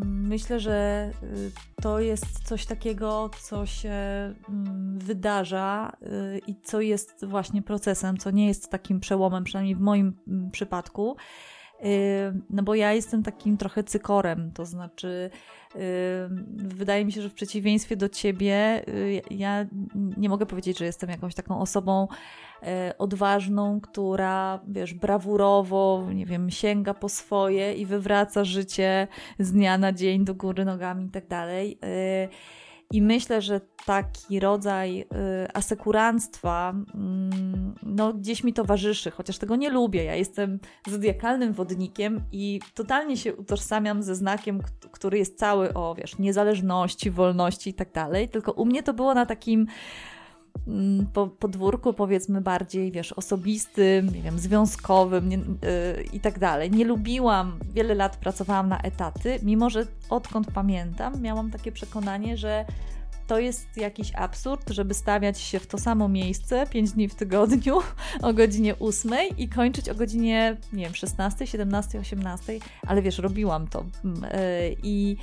myślę, 0.04 0.60
że 0.60 1.10
y, 1.22 1.50
to 1.82 2.00
jest 2.00 2.44
coś 2.44 2.66
takiego, 2.66 3.30
co 3.40 3.66
się 3.66 3.94
wydarza 4.94 5.92
yy, 6.00 6.40
i 6.46 6.60
co 6.60 6.80
jest 6.80 7.24
właśnie 7.24 7.62
procesem, 7.62 8.16
co 8.18 8.30
nie 8.30 8.46
jest 8.46 8.70
takim 8.70 9.00
przełomem, 9.00 9.44
przynajmniej 9.44 9.74
w 9.74 9.80
moim 9.80 10.16
przypadku. 10.52 11.16
No 12.50 12.62
bo 12.62 12.74
ja 12.74 12.92
jestem 12.92 13.22
takim 13.22 13.56
trochę 13.56 13.84
cykorem, 13.84 14.52
to 14.52 14.66
znaczy 14.66 15.30
wydaje 16.56 17.04
mi 17.04 17.12
się, 17.12 17.22
że 17.22 17.28
w 17.28 17.34
przeciwieństwie 17.34 17.96
do 17.96 18.08
ciebie 18.08 18.82
y, 18.88 19.22
ja 19.30 19.66
nie 19.94 20.28
mogę 20.28 20.46
powiedzieć, 20.46 20.78
że 20.78 20.84
jestem 20.84 21.10
jakąś 21.10 21.34
taką 21.34 21.60
osobą 21.60 22.08
e, 22.62 22.94
odważną, 22.98 23.80
która 23.80 24.60
wiesz, 24.68 24.94
brawurowo, 24.94 26.08
nie 26.14 26.26
wiem, 26.26 26.50
sięga 26.50 26.94
po 26.94 27.08
swoje 27.08 27.74
i 27.74 27.86
wywraca 27.86 28.44
życie 28.44 29.08
z 29.38 29.52
dnia 29.52 29.78
na 29.78 29.92
dzień 29.92 30.24
do 30.24 30.34
góry 30.34 30.64
nogami 30.64 31.06
i 31.06 31.10
tak 31.10 31.28
dalej. 31.28 31.78
Y, 32.92 32.96
i 32.96 33.02
myślę, 33.02 33.42
że 33.42 33.60
taki 33.86 34.40
rodzaj 34.40 35.00
y, 35.00 35.06
asekuranstwa 35.54 36.74
mm, 36.94 37.74
no, 37.82 38.12
gdzieś 38.12 38.44
mi 38.44 38.52
towarzyszy, 38.52 39.10
chociaż 39.10 39.38
tego 39.38 39.56
nie 39.56 39.70
lubię. 39.70 40.04
Ja 40.04 40.14
jestem 40.14 40.58
zodiakalnym 40.86 41.52
wodnikiem 41.52 42.20
i 42.32 42.60
totalnie 42.74 43.16
się 43.16 43.36
utożsamiam 43.36 44.02
ze 44.02 44.14
znakiem, 44.14 44.60
który 44.92 45.18
jest 45.18 45.38
cały 45.38 45.74
o 45.74 45.94
wiesz, 45.94 46.18
niezależności, 46.18 47.10
wolności 47.10 47.70
i 47.70 47.74
tak 47.74 47.92
dalej. 47.92 48.28
Tylko 48.28 48.52
u 48.52 48.64
mnie 48.64 48.82
to 48.82 48.94
było 48.94 49.14
na 49.14 49.26
takim 49.26 49.66
po, 51.12 51.26
podwórku, 51.26 51.92
powiedzmy 51.92 52.40
bardziej, 52.40 52.92
wiesz, 52.92 53.12
osobistym, 53.12 54.06
nie 54.06 54.22
wiem, 54.22 54.38
związkowym 54.38 55.28
nie, 55.28 55.36
yy, 55.36 55.44
i 56.12 56.20
tak 56.20 56.38
dalej. 56.38 56.70
Nie 56.70 56.84
lubiłam, 56.84 57.58
wiele 57.74 57.94
lat 57.94 58.16
pracowałam 58.16 58.68
na 58.68 58.78
etaty, 58.78 59.38
mimo 59.42 59.70
że 59.70 59.86
odkąd 60.10 60.50
pamiętam, 60.54 61.22
miałam 61.22 61.50
takie 61.50 61.72
przekonanie, 61.72 62.36
że 62.36 62.64
to 63.32 63.38
jest 63.38 63.76
jakiś 63.76 64.14
absurd, 64.14 64.70
żeby 64.70 64.94
stawiać 64.94 65.40
się 65.40 65.58
w 65.58 65.66
to 65.66 65.78
samo 65.78 66.08
miejsce 66.08 66.66
5 66.66 66.92
dni 66.92 67.08
w 67.08 67.14
tygodniu 67.14 67.78
o 68.22 68.32
godzinie 68.32 68.78
8 68.78 69.12
i 69.38 69.48
kończyć 69.48 69.88
o 69.88 69.94
godzinie, 69.94 70.56
nie 70.72 70.84
wiem, 70.84 70.94
16, 70.94 71.46
17, 71.46 71.98
18, 71.98 72.58
ale 72.86 73.02
wiesz, 73.02 73.18
robiłam 73.18 73.68
to. 73.68 73.84
Mm, 74.04 74.24
e, 74.24 74.30
I 74.82 75.16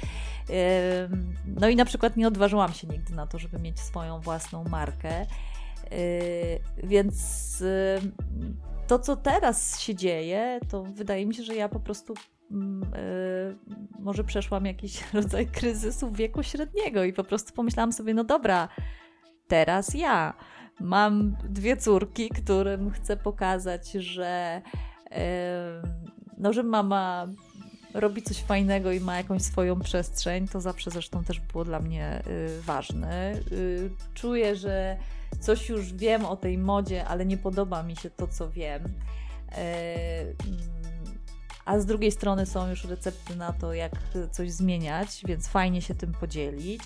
no 1.45 1.69
i 1.69 1.75
na 1.75 1.85
przykład 1.85 2.17
nie 2.17 2.27
odważyłam 2.27 2.73
się 2.73 2.87
nigdy 2.87 3.15
na 3.15 3.27
to, 3.27 3.39
żeby 3.39 3.59
mieć 3.59 3.79
swoją 3.79 4.19
własną 4.19 4.63
markę. 4.63 5.09
E, 5.11 5.27
więc 6.83 7.63
to, 8.87 8.99
co 8.99 9.15
teraz 9.15 9.79
się 9.79 9.95
dzieje, 9.95 10.59
to 10.69 10.83
wydaje 10.83 11.25
mi 11.25 11.35
się, 11.35 11.43
że 11.43 11.55
ja 11.55 11.69
po 11.69 11.79
prostu 11.79 12.13
może 13.99 14.23
przeszłam 14.23 14.65
jakiś 14.65 15.03
rodzaj 15.13 15.47
kryzysu 15.47 16.11
wieku 16.11 16.43
średniego 16.43 17.03
i 17.03 17.13
po 17.13 17.23
prostu 17.23 17.53
pomyślałam 17.53 17.93
sobie, 17.93 18.13
no 18.13 18.23
dobra, 18.23 18.69
teraz 19.47 19.93
ja 19.93 20.33
mam 20.79 21.37
dwie 21.49 21.77
córki, 21.77 22.29
którym 22.29 22.91
chcę 22.91 23.17
pokazać, 23.17 23.91
że, 23.91 24.61
no, 26.37 26.53
że 26.53 26.63
mama 26.63 27.27
robi 27.93 28.21
coś 28.21 28.37
fajnego 28.37 28.91
i 28.91 28.99
ma 28.99 29.17
jakąś 29.17 29.41
swoją 29.41 29.79
przestrzeń. 29.79 30.47
To 30.47 30.61
zawsze 30.61 30.91
zresztą 30.91 31.23
też 31.23 31.39
było 31.39 31.65
dla 31.65 31.79
mnie 31.79 32.23
y, 32.27 32.61
ważne. 32.61 33.33
Y, 33.51 33.89
czuję, 34.13 34.55
że 34.55 34.97
coś 35.39 35.69
już 35.69 35.93
wiem 35.93 36.25
o 36.25 36.35
tej 36.35 36.57
modzie, 36.57 37.05
ale 37.05 37.25
nie 37.25 37.37
podoba 37.37 37.83
mi 37.83 37.95
się 37.95 38.09
to, 38.09 38.27
co 38.27 38.51
wiem. 38.51 38.83
E, 39.51 40.25
a 41.69 41.79
z 41.79 41.85
drugiej 41.85 42.11
strony 42.11 42.45
są 42.45 42.69
już 42.69 42.85
recepty 42.85 43.35
na 43.35 43.53
to, 43.53 43.73
jak 43.73 43.91
coś 44.31 44.51
zmieniać, 44.51 45.21
więc 45.25 45.47
fajnie 45.47 45.81
się 45.81 45.95
tym 45.95 46.11
podzielić. 46.11 46.81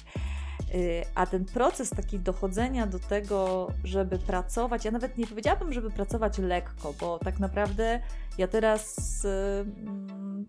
Y, 0.76 1.04
a 1.16 1.26
ten 1.26 1.46
proces 1.46 1.90
taki 1.90 2.20
dochodzenia 2.20 2.88
do 2.88 3.00
tego, 3.00 3.68
żeby 3.84 4.20
pracować, 4.20 4.86
ja 4.86 4.92
nawet 4.92 5.18
nie 5.18 5.28
powiedziałabym, 5.28 5.74
żeby 5.74 5.92
pracować 5.92 6.38
lekko, 6.38 6.94
bo 7.00 7.20
tak 7.20 7.40
naprawdę 7.40 8.00
ja 8.38 8.48
teraz 8.48 9.26
mm, 9.26 10.46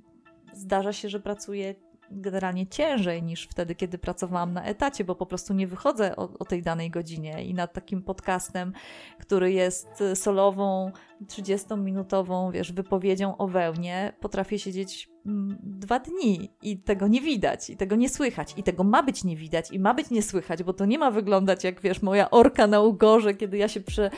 zdarza 0.55 0.93
się, 0.93 1.09
że 1.09 1.21
pracuję 1.21 1.75
generalnie 2.11 2.67
ciężej 2.67 3.23
niż 3.23 3.49
wtedy, 3.51 3.75
kiedy 3.75 3.99
pracowałam 3.99 4.53
na 4.53 4.65
etacie, 4.65 5.05
bo 5.05 5.15
po 5.15 5.27
prostu 5.27 5.55
nie 5.55 5.67
wychodzę 5.67 6.17
o, 6.17 6.29
o, 6.39 6.45
tej 6.45 6.63
danej 6.63 6.91
godzinie 6.91 7.45
i 7.45 7.55
nad 7.55 7.73
takim 7.73 8.03
podcastem, 8.03 8.73
który 9.19 9.53
jest 9.53 9.89
solową, 10.15 10.93
30-minutową, 11.27 12.53
wiesz, 12.53 12.73
wypowiedzią 12.73 13.37
o 13.37 13.49
wełnie, 13.49 14.13
potrafię 14.21 14.59
siedzieć 14.59 15.11
mm, 15.27 15.59
dwa 15.63 15.99
dni 15.99 16.51
i 16.63 16.79
tego 16.79 17.09
nie 17.09 17.21
widać, 17.21 17.71
i 17.71 17.77
tego 17.77 17.97
nie 17.97 18.09
słychać, 18.09 18.55
i 18.57 18.63
tego 18.63 18.85
ma 18.85 19.03
być 19.03 19.25
nie 19.25 19.37
widać, 19.37 19.71
i 19.71 19.79
ma 19.79 19.95
być 19.95 20.11
nie 20.11 20.23
słychać, 20.23 20.63
bo 20.63 20.73
to 20.73 20.85
nie 20.85 20.99
ma 20.99 21.11
wyglądać 21.11 21.65
jak, 21.65 21.81
wiesz, 21.81 22.03
moja 22.03 22.31
orka 22.31 22.67
na 22.67 22.81
ugorze, 22.81 23.35
kiedy 23.35 23.57
ja 23.57 23.69
się 23.69 23.81
prze, 23.81 24.11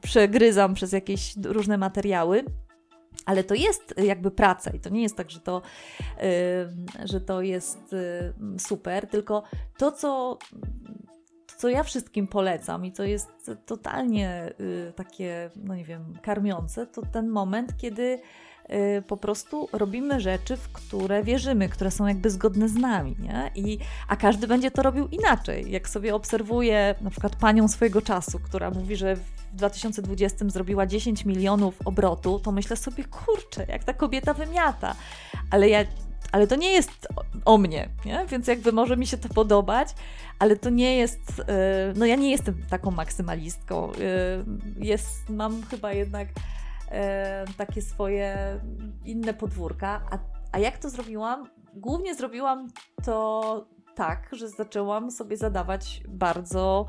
przegryzam 0.00 0.74
przez 0.74 0.92
jakieś 0.92 1.34
różne 1.44 1.78
materiały 1.78 2.44
ale 3.30 3.44
to 3.44 3.54
jest 3.54 3.94
jakby 3.96 4.30
praca 4.30 4.70
i 4.70 4.80
to 4.80 4.90
nie 4.90 5.02
jest 5.02 5.16
tak, 5.16 5.30
że 5.30 5.40
to, 5.40 5.62
yy, 6.00 7.08
że 7.08 7.20
to 7.20 7.42
jest 7.42 7.92
yy, 7.92 8.58
super, 8.58 9.06
tylko 9.06 9.42
to, 9.78 9.92
co 9.92 10.38
co 11.56 11.68
ja 11.68 11.82
wszystkim 11.82 12.26
polecam 12.26 12.86
i 12.86 12.92
co 12.92 13.04
jest 13.04 13.50
totalnie 13.66 14.52
y, 14.60 14.92
takie, 14.96 15.50
no 15.56 15.74
nie 15.74 15.84
wiem, 15.84 16.14
karmiące, 16.22 16.86
to 16.86 17.02
ten 17.12 17.28
moment, 17.28 17.76
kiedy 17.76 18.02
y, 18.02 18.20
po 19.06 19.16
prostu 19.16 19.68
robimy 19.72 20.20
rzeczy, 20.20 20.56
w 20.56 20.72
które 20.72 21.22
wierzymy, 21.22 21.68
które 21.68 21.90
są 21.90 22.06
jakby 22.06 22.30
zgodne 22.30 22.68
z 22.68 22.74
nami, 22.74 23.16
nie? 23.18 23.50
I, 23.54 23.78
a 24.08 24.16
każdy 24.16 24.46
będzie 24.46 24.70
to 24.70 24.82
robił 24.82 25.08
inaczej. 25.08 25.70
Jak 25.70 25.88
sobie 25.88 26.14
obserwuję 26.14 26.94
na 27.00 27.10
przykład 27.10 27.36
panią 27.36 27.68
swojego 27.68 28.02
czasu, 28.02 28.38
która 28.38 28.70
mówi, 28.70 28.96
że 28.96 29.16
w 29.16 29.22
2020 29.52 30.48
zrobiła 30.48 30.86
10 30.86 31.24
milionów 31.24 31.74
obrotu, 31.84 32.40
to 32.40 32.52
myślę 32.52 32.76
sobie, 32.76 33.04
kurczę, 33.04 33.66
jak 33.68 33.84
ta 33.84 33.92
kobieta 33.92 34.34
wymiata. 34.34 34.94
Ale 35.50 35.68
ja 35.68 35.84
ale 36.32 36.46
to 36.46 36.56
nie 36.56 36.72
jest 36.72 37.08
o 37.44 37.58
mnie, 37.58 37.88
nie? 38.04 38.26
więc 38.28 38.46
jakby 38.46 38.72
może 38.72 38.96
mi 38.96 39.06
się 39.06 39.18
to 39.18 39.28
podobać, 39.28 39.88
ale 40.38 40.56
to 40.56 40.70
nie 40.70 40.96
jest, 40.96 41.38
y, 41.38 41.44
no 41.96 42.06
ja 42.06 42.16
nie 42.16 42.30
jestem 42.30 42.62
taką 42.70 42.90
maksymalistką. 42.90 43.92
Y, 43.92 43.96
jest, 44.84 45.30
mam 45.30 45.62
chyba 45.62 45.92
jednak 45.92 46.28
y, 46.28 46.59
takie 47.56 47.82
swoje 47.82 48.60
inne 49.04 49.34
podwórka. 49.34 50.02
A, 50.10 50.18
a 50.52 50.58
jak 50.58 50.78
to 50.78 50.90
zrobiłam? 50.90 51.48
Głównie 51.74 52.14
zrobiłam 52.14 52.68
to 53.04 53.66
tak, 53.94 54.28
że 54.32 54.48
zaczęłam 54.48 55.10
sobie 55.10 55.36
zadawać 55.36 56.02
bardzo 56.08 56.86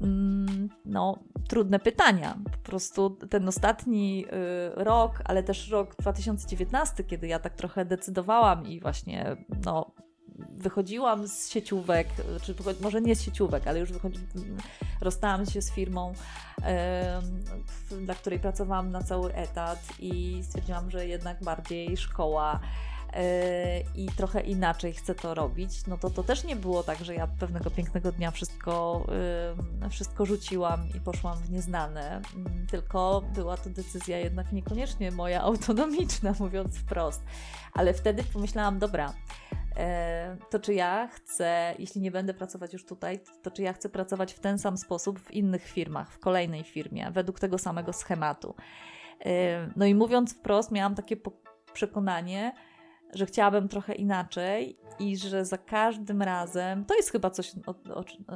Mm, 0.00 0.68
no, 0.84 1.18
trudne 1.48 1.78
pytania. 1.78 2.38
Po 2.52 2.58
prostu 2.58 3.10
ten 3.10 3.48
ostatni 3.48 4.26
y, 4.26 4.84
rok, 4.84 5.22
ale 5.24 5.42
też 5.42 5.70
rok 5.70 5.96
2019, 5.96 7.04
kiedy 7.04 7.26
ja 7.26 7.38
tak 7.38 7.54
trochę 7.54 7.84
decydowałam 7.84 8.66
i 8.66 8.80
właśnie 8.80 9.36
no, 9.64 9.94
wychodziłam 10.50 11.28
z 11.28 11.48
sieciówek, 11.48 12.08
czy 12.42 12.54
może 12.80 13.00
nie 13.00 13.16
z 13.16 13.22
sieciówek, 13.22 13.66
ale 13.66 13.80
już 13.80 13.92
wychodzi, 13.92 14.20
rozstałam 15.00 15.46
się 15.46 15.62
z 15.62 15.70
firmą, 15.70 16.12
dla 18.00 18.14
której 18.14 18.38
pracowałam 18.38 18.90
na 18.90 19.02
cały 19.02 19.34
etat 19.34 19.78
i 19.98 20.42
stwierdziłam, 20.42 20.90
że 20.90 21.06
jednak 21.06 21.44
bardziej 21.44 21.96
szkoła 21.96 22.60
i 23.94 24.08
trochę 24.16 24.40
inaczej 24.40 24.92
chcę 24.92 25.14
to 25.14 25.34
robić, 25.34 25.86
no 25.86 25.98
to 25.98 26.10
to 26.10 26.22
też 26.22 26.44
nie 26.44 26.56
było 26.56 26.82
tak, 26.82 27.04
że 27.04 27.14
ja 27.14 27.26
pewnego 27.26 27.70
pięknego 27.70 28.12
dnia 28.12 28.30
wszystko, 28.30 29.06
wszystko 29.90 30.26
rzuciłam 30.26 30.88
i 30.96 31.00
poszłam 31.00 31.38
w 31.38 31.50
nieznane, 31.50 32.22
mm, 32.36 32.66
tylko 32.66 33.22
była 33.34 33.56
to 33.56 33.70
decyzja 33.70 34.18
jednak 34.18 34.52
niekoniecznie 34.52 35.10
moja 35.10 35.42
autonomiczna, 35.50 36.34
mówiąc 36.38 36.78
wprost. 36.78 37.22
Ale 37.72 37.94
wtedy 37.94 38.24
pomyślałam, 38.24 38.78
dobra, 38.78 39.12
e, 39.52 39.61
to 40.50 40.58
czy 40.58 40.74
ja 40.74 41.08
chcę, 41.08 41.74
jeśli 41.78 42.00
nie 42.00 42.10
będę 42.10 42.34
pracować 42.34 42.72
już 42.72 42.86
tutaj, 42.86 43.20
to 43.42 43.50
czy 43.50 43.62
ja 43.62 43.72
chcę 43.72 43.88
pracować 43.88 44.32
w 44.32 44.40
ten 44.40 44.58
sam 44.58 44.76
sposób 44.76 45.20
w 45.20 45.30
innych 45.30 45.64
firmach, 45.64 46.12
w 46.12 46.18
kolejnej 46.18 46.64
firmie, 46.64 47.10
według 47.10 47.40
tego 47.40 47.58
samego 47.58 47.92
schematu. 47.92 48.54
E, 49.24 49.68
no 49.76 49.86
i 49.86 49.94
mówiąc 49.94 50.34
wprost, 50.34 50.72
miałam 50.72 50.94
takie 50.94 51.16
przekonanie, 51.72 52.52
że 53.14 53.26
chciałabym 53.26 53.68
trochę 53.68 53.94
inaczej 53.94 54.76
i 54.98 55.16
że 55.16 55.44
za 55.44 55.58
każdym 55.58 56.22
razem, 56.22 56.84
to 56.84 56.94
jest 56.94 57.10
chyba 57.10 57.30
coś, 57.30 57.52
o, 57.66 57.74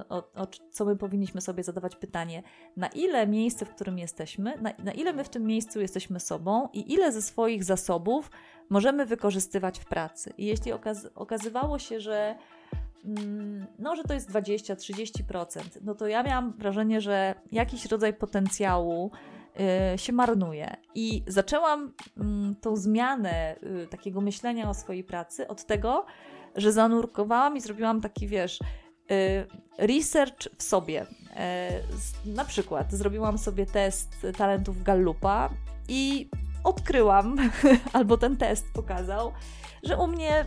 o, 0.09 0.16
o, 0.35 0.47
co 0.71 0.85
my 0.85 0.97
powinniśmy 0.97 1.40
sobie 1.40 1.62
zadawać 1.62 1.97
pytanie, 1.97 2.42
na 2.76 2.87
ile 2.87 3.26
miejsce, 3.26 3.66
w 3.66 3.75
którym 3.75 3.99
jesteśmy, 3.99 4.56
na, 4.61 4.73
na 4.85 4.92
ile 4.92 5.12
my 5.12 5.25
w 5.25 5.28
tym 5.28 5.47
miejscu 5.47 5.80
jesteśmy 5.80 6.21
sobą 6.21 6.68
i 6.73 6.92
ile 6.92 7.12
ze 7.12 7.23
swoich 7.23 7.64
zasobów 7.64 8.30
możemy 8.68 9.06
wykorzystywać 9.06 9.78
w 9.78 9.85
pracy. 9.85 10.33
I 10.38 10.47
jeśli 10.47 10.73
okaz 10.73 11.09
okazywało 11.14 11.78
się, 11.78 12.00
że 12.00 12.38
mm, 13.04 13.66
no, 13.78 13.97
że 13.97 14.04
to 14.04 14.14
jest 14.14 14.30
20-30%, 14.30 15.61
no 15.83 15.95
to 15.95 16.06
ja 16.06 16.23
miałam 16.23 16.52
wrażenie, 16.52 17.00
że 17.00 17.35
jakiś 17.52 17.87
rodzaj 17.87 18.14
potencjału 18.14 19.11
się 19.96 20.12
marnuje. 20.12 20.76
I 20.94 21.22
zaczęłam 21.26 21.92
mm, 22.16 22.54
tą 22.60 22.76
zmianę 22.76 23.56
y, 23.62 23.86
takiego 23.86 24.20
myślenia 24.20 24.70
o 24.70 24.75
swojej 24.75 25.04
pracy 25.04 25.48
od 25.48 25.64
tego, 25.64 26.06
że 26.56 26.72
zanurkowałam 26.72 27.56
i 27.56 27.60
zrobiłam 27.60 28.00
taki, 28.00 28.28
wiesz, 28.28 28.60
y, 28.60 29.46
research 29.78 30.48
w 30.58 30.62
sobie. 30.62 31.06
Na 32.25 32.44
przykład 32.44 32.92
zrobiłam 32.92 33.38
sobie 33.38 33.66
test 33.66 34.26
talentów 34.36 34.82
Gallupa 34.82 35.50
i 35.88 36.30
odkryłam, 36.64 37.36
albo 37.92 38.16
ten 38.16 38.36
test 38.36 38.66
pokazał, 38.75 39.32
że 39.82 39.96
u 39.96 40.06
mnie 40.06 40.44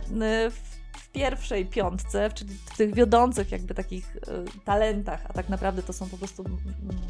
w 0.50 0.79
pierwszej 1.12 1.66
piątce, 1.66 2.30
czyli 2.34 2.54
w 2.54 2.76
tych 2.76 2.94
wiodących 2.94 3.52
jakby 3.52 3.74
takich 3.74 4.16
y, 4.16 4.20
talentach, 4.64 5.20
a 5.28 5.32
tak 5.32 5.48
naprawdę 5.48 5.82
to 5.82 5.92
są 5.92 6.08
po 6.08 6.18
prostu 6.18 6.44
mm, 6.44 6.60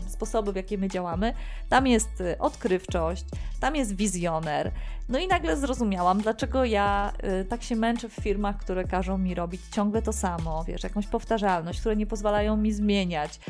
sposoby, 0.08 0.52
w 0.52 0.56
jakie 0.56 0.78
my 0.78 0.88
działamy, 0.88 1.34
tam 1.68 1.86
jest 1.86 2.20
y, 2.20 2.38
odkrywczość, 2.38 3.24
tam 3.60 3.76
jest 3.76 3.96
wizjoner. 3.96 4.72
No 5.08 5.18
i 5.18 5.28
nagle 5.28 5.56
zrozumiałam, 5.56 6.20
dlaczego 6.20 6.64
ja 6.64 7.12
y, 7.42 7.44
tak 7.44 7.62
się 7.62 7.76
męczę 7.76 8.08
w 8.08 8.12
firmach, 8.12 8.56
które 8.56 8.84
każą 8.84 9.18
mi 9.18 9.34
robić 9.34 9.60
ciągle 9.72 10.02
to 10.02 10.12
samo, 10.12 10.64
wiesz, 10.64 10.82
jakąś 10.82 11.06
powtarzalność, 11.06 11.80
które 11.80 11.96
nie 11.96 12.06
pozwalają 12.06 12.56
mi 12.56 12.72
zmieniać, 12.72 13.40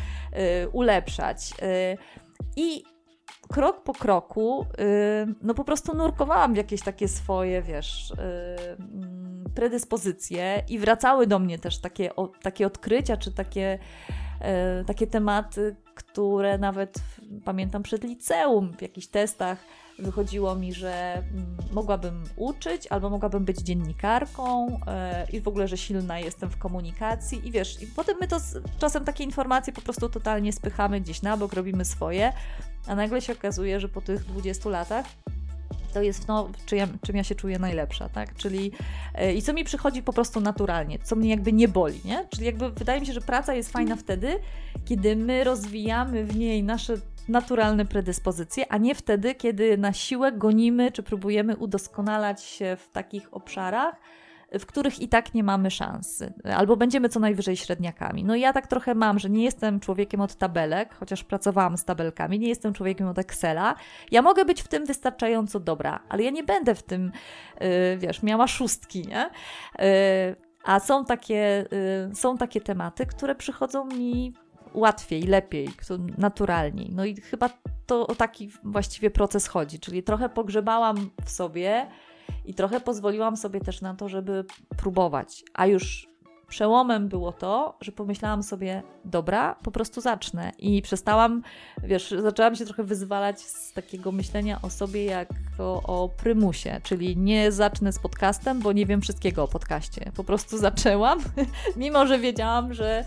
ulepszać. 0.72 1.54
I 2.56 2.84
krok 3.52 3.82
po 3.82 3.92
kroku, 3.92 4.66
no 5.42 5.54
po 5.54 5.64
prostu 5.64 5.96
nurkowałam 5.96 6.54
w 6.54 6.56
jakieś 6.56 6.82
takie 6.82 7.08
swoje, 7.08 7.62
wiesz, 7.62 8.12
predyspozycje 9.54 10.62
i 10.68 10.78
wracały 10.78 11.26
do 11.26 11.38
mnie 11.38 11.58
też 11.58 11.78
takie, 11.78 12.10
takie 12.42 12.66
odkrycia, 12.66 13.16
czy 13.16 13.32
takie, 13.32 13.78
e, 14.40 14.84
takie 14.84 15.06
tematy, 15.06 15.76
które 15.94 16.58
nawet 16.58 16.94
pamiętam 17.44 17.82
przed 17.82 18.04
liceum, 18.04 18.72
w 18.78 18.82
jakichś 18.82 19.06
testach 19.06 19.58
wychodziło 20.00 20.54
mi, 20.54 20.74
że 20.74 21.14
mm, 21.14 21.56
mogłabym 21.72 22.24
uczyć, 22.36 22.86
albo 22.86 23.10
mogłabym 23.10 23.44
być 23.44 23.58
dziennikarką 23.58 24.78
e, 24.86 25.26
i 25.32 25.40
w 25.40 25.48
ogóle, 25.48 25.68
że 25.68 25.76
silna 25.76 26.18
jestem 26.18 26.50
w 26.50 26.56
komunikacji 26.58 27.48
i 27.48 27.50
wiesz, 27.50 27.82
i 27.82 27.86
potem 27.86 28.16
my 28.20 28.28
to 28.28 28.36
czasem 28.78 29.04
takie 29.04 29.24
informacje 29.24 29.72
po 29.72 29.80
prostu 29.80 30.08
totalnie 30.08 30.52
spychamy 30.52 31.00
gdzieś 31.00 31.22
na 31.22 31.36
bok, 31.36 31.52
robimy 31.52 31.84
swoje, 31.84 32.32
a 32.86 32.94
nagle 32.94 33.20
się 33.20 33.32
okazuje, 33.32 33.80
że 33.80 33.88
po 33.88 34.00
tych 34.00 34.24
20 34.24 34.70
latach 34.70 35.06
to 35.94 36.02
jest 36.02 36.28
no, 36.28 36.48
czym, 36.66 36.78
ja, 36.78 36.88
czym 37.02 37.16
ja 37.16 37.24
się 37.24 37.34
czuję 37.34 37.58
najlepsza, 37.58 38.08
tak? 38.08 38.34
Czyli 38.34 38.72
yy, 39.18 39.34
i 39.34 39.42
co 39.42 39.52
mi 39.52 39.64
przychodzi 39.64 40.02
po 40.02 40.12
prostu 40.12 40.40
naturalnie, 40.40 40.98
co 40.98 41.16
mnie 41.16 41.30
jakby 41.30 41.52
nie 41.52 41.68
boli, 41.68 42.00
nie? 42.04 42.26
Czyli 42.30 42.46
jakby 42.46 42.70
wydaje 42.70 43.00
mi 43.00 43.06
się, 43.06 43.12
że 43.12 43.20
praca 43.20 43.54
jest 43.54 43.72
fajna 43.72 43.96
wtedy, 43.96 44.38
kiedy 44.84 45.16
my 45.16 45.44
rozwijamy 45.44 46.24
w 46.24 46.36
niej 46.36 46.62
nasze 46.62 46.94
naturalne 47.30 47.86
predyspozycje, 47.86 48.72
a 48.72 48.78
nie 48.78 48.94
wtedy, 48.94 49.34
kiedy 49.34 49.78
na 49.78 49.92
siłę 49.92 50.32
gonimy 50.32 50.92
czy 50.92 51.02
próbujemy 51.02 51.56
udoskonalać 51.56 52.42
się 52.42 52.76
w 52.76 52.88
takich 52.88 53.34
obszarach, 53.34 53.94
w 54.58 54.66
których 54.66 55.00
i 55.00 55.08
tak 55.08 55.34
nie 55.34 55.44
mamy 55.44 55.70
szansy, 55.70 56.32
albo 56.56 56.76
będziemy 56.76 57.08
co 57.08 57.20
najwyżej 57.20 57.56
średniakami. 57.56 58.24
No 58.24 58.36
ja 58.36 58.52
tak 58.52 58.66
trochę 58.66 58.94
mam, 58.94 59.18
że 59.18 59.30
nie 59.30 59.44
jestem 59.44 59.80
człowiekiem 59.80 60.20
od 60.20 60.34
tabelek, 60.34 60.94
chociaż 60.94 61.24
pracowałam 61.24 61.76
z 61.76 61.84
tabelkami, 61.84 62.38
nie 62.38 62.48
jestem 62.48 62.72
człowiekiem 62.72 63.08
od 63.08 63.18
Excela. 63.18 63.74
Ja 64.10 64.22
mogę 64.22 64.44
być 64.44 64.62
w 64.62 64.68
tym 64.68 64.86
wystarczająco 64.86 65.60
dobra, 65.60 66.00
ale 66.08 66.22
ja 66.22 66.30
nie 66.30 66.42
będę 66.42 66.74
w 66.74 66.82
tym, 66.82 67.12
yy, 67.60 67.68
wiesz, 67.98 68.22
miała 68.22 68.46
szóstki, 68.46 69.06
nie? 69.08 69.30
Yy, 69.78 70.36
a 70.64 70.80
są 70.80 71.04
takie, 71.04 71.66
yy, 72.08 72.14
są 72.14 72.36
takie 72.36 72.60
tematy, 72.60 73.06
które 73.06 73.34
przychodzą 73.34 73.84
mi 73.84 74.34
łatwiej, 74.74 75.22
lepiej, 75.22 75.68
naturalniej. 76.18 76.90
No 76.92 77.04
i 77.04 77.16
chyba 77.16 77.50
to 77.86 78.06
o 78.06 78.14
taki 78.14 78.50
właściwie 78.64 79.10
proces 79.10 79.46
chodzi, 79.46 79.80
czyli 79.80 80.02
trochę 80.02 80.28
pogrzebałam 80.28 81.10
w 81.24 81.30
sobie 81.30 81.86
i 82.44 82.54
trochę 82.54 82.80
pozwoliłam 82.80 83.36
sobie 83.36 83.60
też 83.60 83.80
na 83.80 83.94
to, 83.94 84.08
żeby 84.08 84.44
próbować. 84.76 85.44
A 85.54 85.66
już 85.66 86.10
przełomem 86.50 87.08
było 87.08 87.32
to, 87.32 87.76
że 87.80 87.92
pomyślałam 87.92 88.42
sobie, 88.42 88.82
dobra, 89.04 89.54
po 89.62 89.70
prostu 89.70 90.00
zacznę. 90.00 90.52
I 90.58 90.82
przestałam, 90.82 91.42
wiesz, 91.82 92.14
zaczęłam 92.18 92.56
się 92.56 92.64
trochę 92.64 92.84
wyzwalać 92.84 93.40
z 93.40 93.72
takiego 93.72 94.12
myślenia 94.12 94.58
o 94.62 94.70
sobie 94.70 95.04
jako 95.04 95.82
o 95.82 96.08
prymusie, 96.08 96.80
czyli 96.82 97.16
nie 97.16 97.52
zacznę 97.52 97.92
z 97.92 97.98
podcastem, 97.98 98.60
bo 98.60 98.72
nie 98.72 98.86
wiem 98.86 99.00
wszystkiego 99.00 99.42
o 99.42 99.48
podcaście. 99.48 100.12
Po 100.16 100.24
prostu 100.24 100.58
zaczęłam, 100.58 101.18
mimo 101.76 102.06
że 102.06 102.18
wiedziałam, 102.18 102.74
że, 102.74 103.04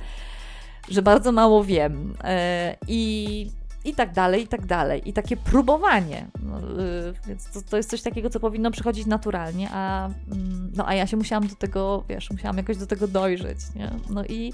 że 0.89 1.01
bardzo 1.01 1.31
mało 1.31 1.63
wiem. 1.63 2.13
E, 2.23 2.75
I 2.87 3.47
i 3.85 3.93
tak 3.95 4.13
dalej, 4.13 4.43
i 4.43 4.47
tak 4.47 4.65
dalej. 4.65 5.09
I 5.09 5.13
takie 5.13 5.37
próbowanie. 5.37 6.27
No, 6.43 6.59
yy, 6.59 7.13
więc 7.27 7.51
to, 7.51 7.61
to, 7.61 7.77
jest 7.77 7.89
coś 7.89 8.01
takiego, 8.01 8.29
co 8.29 8.39
powinno 8.39 8.71
przychodzić 8.71 9.05
naturalnie, 9.05 9.69
a, 9.71 10.09
mm, 10.31 10.71
no, 10.75 10.87
a 10.87 10.93
ja 10.93 11.07
się 11.07 11.17
musiałam 11.17 11.47
do 11.47 11.55
tego, 11.55 12.03
wiesz, 12.09 12.31
musiałam 12.31 12.57
jakoś 12.57 12.77
do 12.77 12.87
tego 12.87 13.07
dojrzeć, 13.07 13.59
nie? 13.75 13.91
No 14.09 14.25
i, 14.25 14.53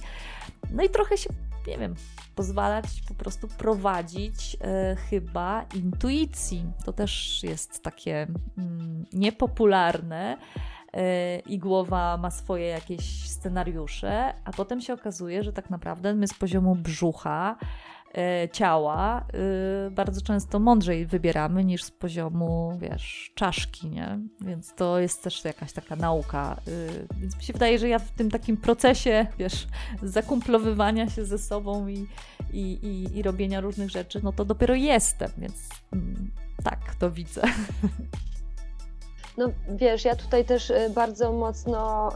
no 0.71 0.83
i 0.83 0.89
trochę 0.89 1.17
się, 1.17 1.29
nie 1.67 1.77
wiem, 1.77 1.95
pozwalać 2.35 2.85
po 3.07 3.13
prostu 3.13 3.47
prowadzić 3.47 4.53
yy, 4.53 4.95
chyba 5.09 5.65
intuicji. 5.75 6.65
To 6.85 6.93
też 6.93 7.43
jest 7.43 7.83
takie 7.83 8.27
mm, 8.57 9.05
niepopularne 9.13 10.37
i 11.45 11.59
głowa 11.59 12.17
ma 12.17 12.31
swoje 12.31 12.65
jakieś 12.67 13.29
scenariusze, 13.29 14.33
a 14.45 14.51
potem 14.51 14.81
się 14.81 14.93
okazuje, 14.93 15.43
że 15.43 15.53
tak 15.53 15.69
naprawdę 15.69 16.13
my 16.13 16.27
z 16.27 16.33
poziomu 16.33 16.75
brzucha 16.75 17.55
E, 18.17 18.49
ciała 18.49 19.25
y, 19.87 19.91
bardzo 19.91 20.21
często 20.21 20.59
mądrzej 20.59 21.05
wybieramy 21.05 21.65
niż 21.65 21.83
z 21.83 21.91
poziomu, 21.91 22.77
wiesz, 22.81 23.31
czaszki, 23.35 23.89
nie? 23.89 24.19
Więc 24.41 24.75
to 24.75 24.99
jest 24.99 25.23
też 25.23 25.45
jakaś 25.45 25.73
taka 25.73 25.95
nauka. 25.95 26.61
Y, 26.67 27.07
więc 27.19 27.37
mi 27.37 27.43
się 27.43 27.53
wydaje, 27.53 27.79
że 27.79 27.89
ja 27.89 27.99
w 27.99 28.11
tym 28.11 28.31
takim 28.31 28.57
procesie, 28.57 29.27
wiesz, 29.39 29.67
zakumplowywania 30.03 31.09
się 31.09 31.25
ze 31.25 31.37
sobą 31.37 31.87
i, 31.87 32.07
i, 32.53 32.61
i, 32.61 33.17
i 33.17 33.21
robienia 33.21 33.61
różnych 33.61 33.89
rzeczy, 33.89 34.19
no 34.23 34.33
to 34.33 34.45
dopiero 34.45 34.75
jestem, 34.75 35.31
więc 35.37 35.69
mm, 35.93 36.31
tak 36.63 36.95
to 36.95 37.11
widzę. 37.11 37.41
No 39.37 39.49
wiesz, 39.69 40.05
ja 40.05 40.15
tutaj 40.15 40.45
też 40.45 40.69
y, 40.69 40.91
bardzo 40.95 41.33
mocno 41.33 42.11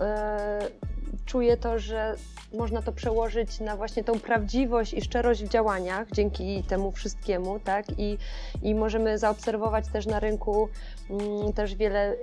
czuję 1.25 1.57
to, 1.57 1.79
że 1.79 2.15
można 2.53 2.81
to 2.81 2.91
przełożyć 2.91 3.59
na 3.59 3.77
właśnie 3.77 4.03
tą 4.03 4.19
prawdziwość 4.19 4.93
i 4.93 5.01
szczerość 5.01 5.43
w 5.43 5.49
działaniach 5.49 6.11
dzięki 6.11 6.63
temu 6.63 6.91
wszystkiemu, 6.91 7.59
tak? 7.59 7.85
I, 7.97 8.17
i 8.63 8.75
możemy 8.75 9.17
zaobserwować 9.17 9.87
też 9.87 10.05
na 10.05 10.19
rynku 10.19 10.69
mm, 11.09 11.53
też 11.53 11.75
wiele 11.75 12.15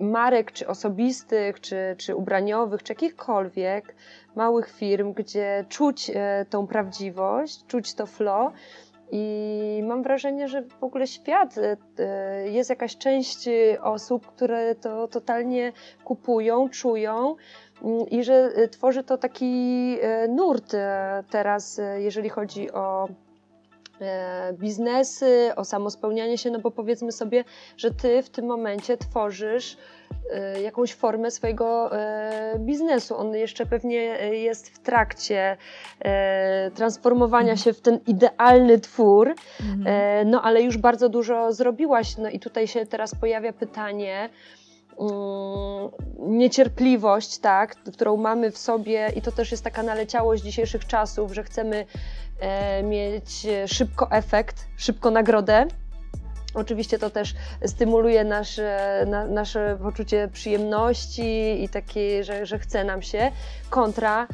marek, 0.00 0.52
czy 0.52 0.66
osobistych, 0.66 1.60
czy, 1.60 1.94
czy 1.98 2.16
ubraniowych, 2.16 2.82
czy 2.82 2.92
jakichkolwiek 2.92 3.94
małych 4.36 4.72
firm, 4.72 5.12
gdzie 5.12 5.64
czuć 5.68 6.10
e, 6.14 6.46
tą 6.50 6.66
prawdziwość, 6.66 7.66
czuć 7.66 7.94
to 7.94 8.06
flow 8.06 8.52
I 9.12 9.82
mam 9.86 10.02
wrażenie, 10.02 10.48
że 10.48 10.62
w 10.62 10.84
ogóle 10.84 11.06
świat 11.06 11.54
jest 12.44 12.70
jakaś 12.70 12.96
część 12.96 13.48
osób, 13.82 14.26
które 14.26 14.74
to 14.74 15.08
totalnie 15.08 15.72
kupują, 16.04 16.68
czują 16.68 17.36
mm, 17.82 18.08
i 18.10 18.24
że 18.24 18.50
tworzy 18.70 19.04
to 19.04 19.18
taki 19.18 19.98
nurt 20.28 20.72
teraz, 21.30 21.80
jeżeli 21.98 22.28
chodzi 22.28 22.72
o 22.72 23.08
biznesy, 24.52 25.50
o 25.56 25.64
samospełnianie 25.64 26.38
się, 26.38 26.50
no 26.50 26.58
bo 26.58 26.70
powiedzmy 26.70 27.12
sobie, 27.12 27.44
że 27.76 27.90
ty 27.90 28.22
w 28.22 28.30
tym 28.30 28.46
momencie 28.46 28.96
tworzysz 28.96 29.76
jakąś 30.62 30.94
formę 30.94 31.30
swojego 31.30 31.98
e, 31.98 32.58
biznesu. 32.58 33.16
On 33.16 33.34
jeszcze 33.34 33.66
pewnie 33.66 33.98
jest 34.32 34.68
w 34.68 34.78
trakcie 34.78 35.56
transformowania 36.74 37.56
się 37.56 37.72
w 37.72 37.80
ten 37.80 38.00
idealny 38.06 38.78
twór, 38.80 39.34
mhm. 39.60 40.30
no 40.30 40.42
ale 40.42 40.62
już 40.62 40.76
bardzo 40.78 41.08
dużo 41.08 41.52
zrobiłaś. 41.52 42.16
No 42.16 42.28
i 42.28 42.40
tutaj 42.40 42.68
się 42.68 42.86
teraz 42.86 43.14
pojawia 43.14 43.52
pytanie, 43.52 44.28
mm, 45.00 45.90
niecierpliwość, 46.18 47.38
tak, 47.38 47.74
którą 47.74 48.16
mamy 48.16 48.50
w 48.50 48.58
sobie, 48.58 49.12
i 49.16 49.22
to 49.22 49.32
też 49.32 49.50
jest 49.50 49.64
taka 49.64 49.82
naleciałość 49.82 50.42
dzisiejszych 50.42 50.86
czasów, 50.86 51.32
że 51.32 51.42
chcemy 51.42 51.86
E, 52.40 52.82
mieć 52.82 53.46
szybko 53.66 54.10
efekt, 54.10 54.66
szybko 54.76 55.10
nagrodę. 55.10 55.66
Oczywiście 56.56 56.98
to 56.98 57.10
też 57.10 57.34
stymuluje 57.66 58.24
nasze, 58.24 59.04
na, 59.06 59.26
nasze 59.26 59.78
poczucie 59.82 60.28
przyjemności 60.32 61.62
i 61.64 61.68
takie, 61.68 62.24
że, 62.24 62.46
że 62.46 62.58
chce 62.58 62.84
nam 62.84 63.02
się, 63.02 63.30
kontra 63.70 64.26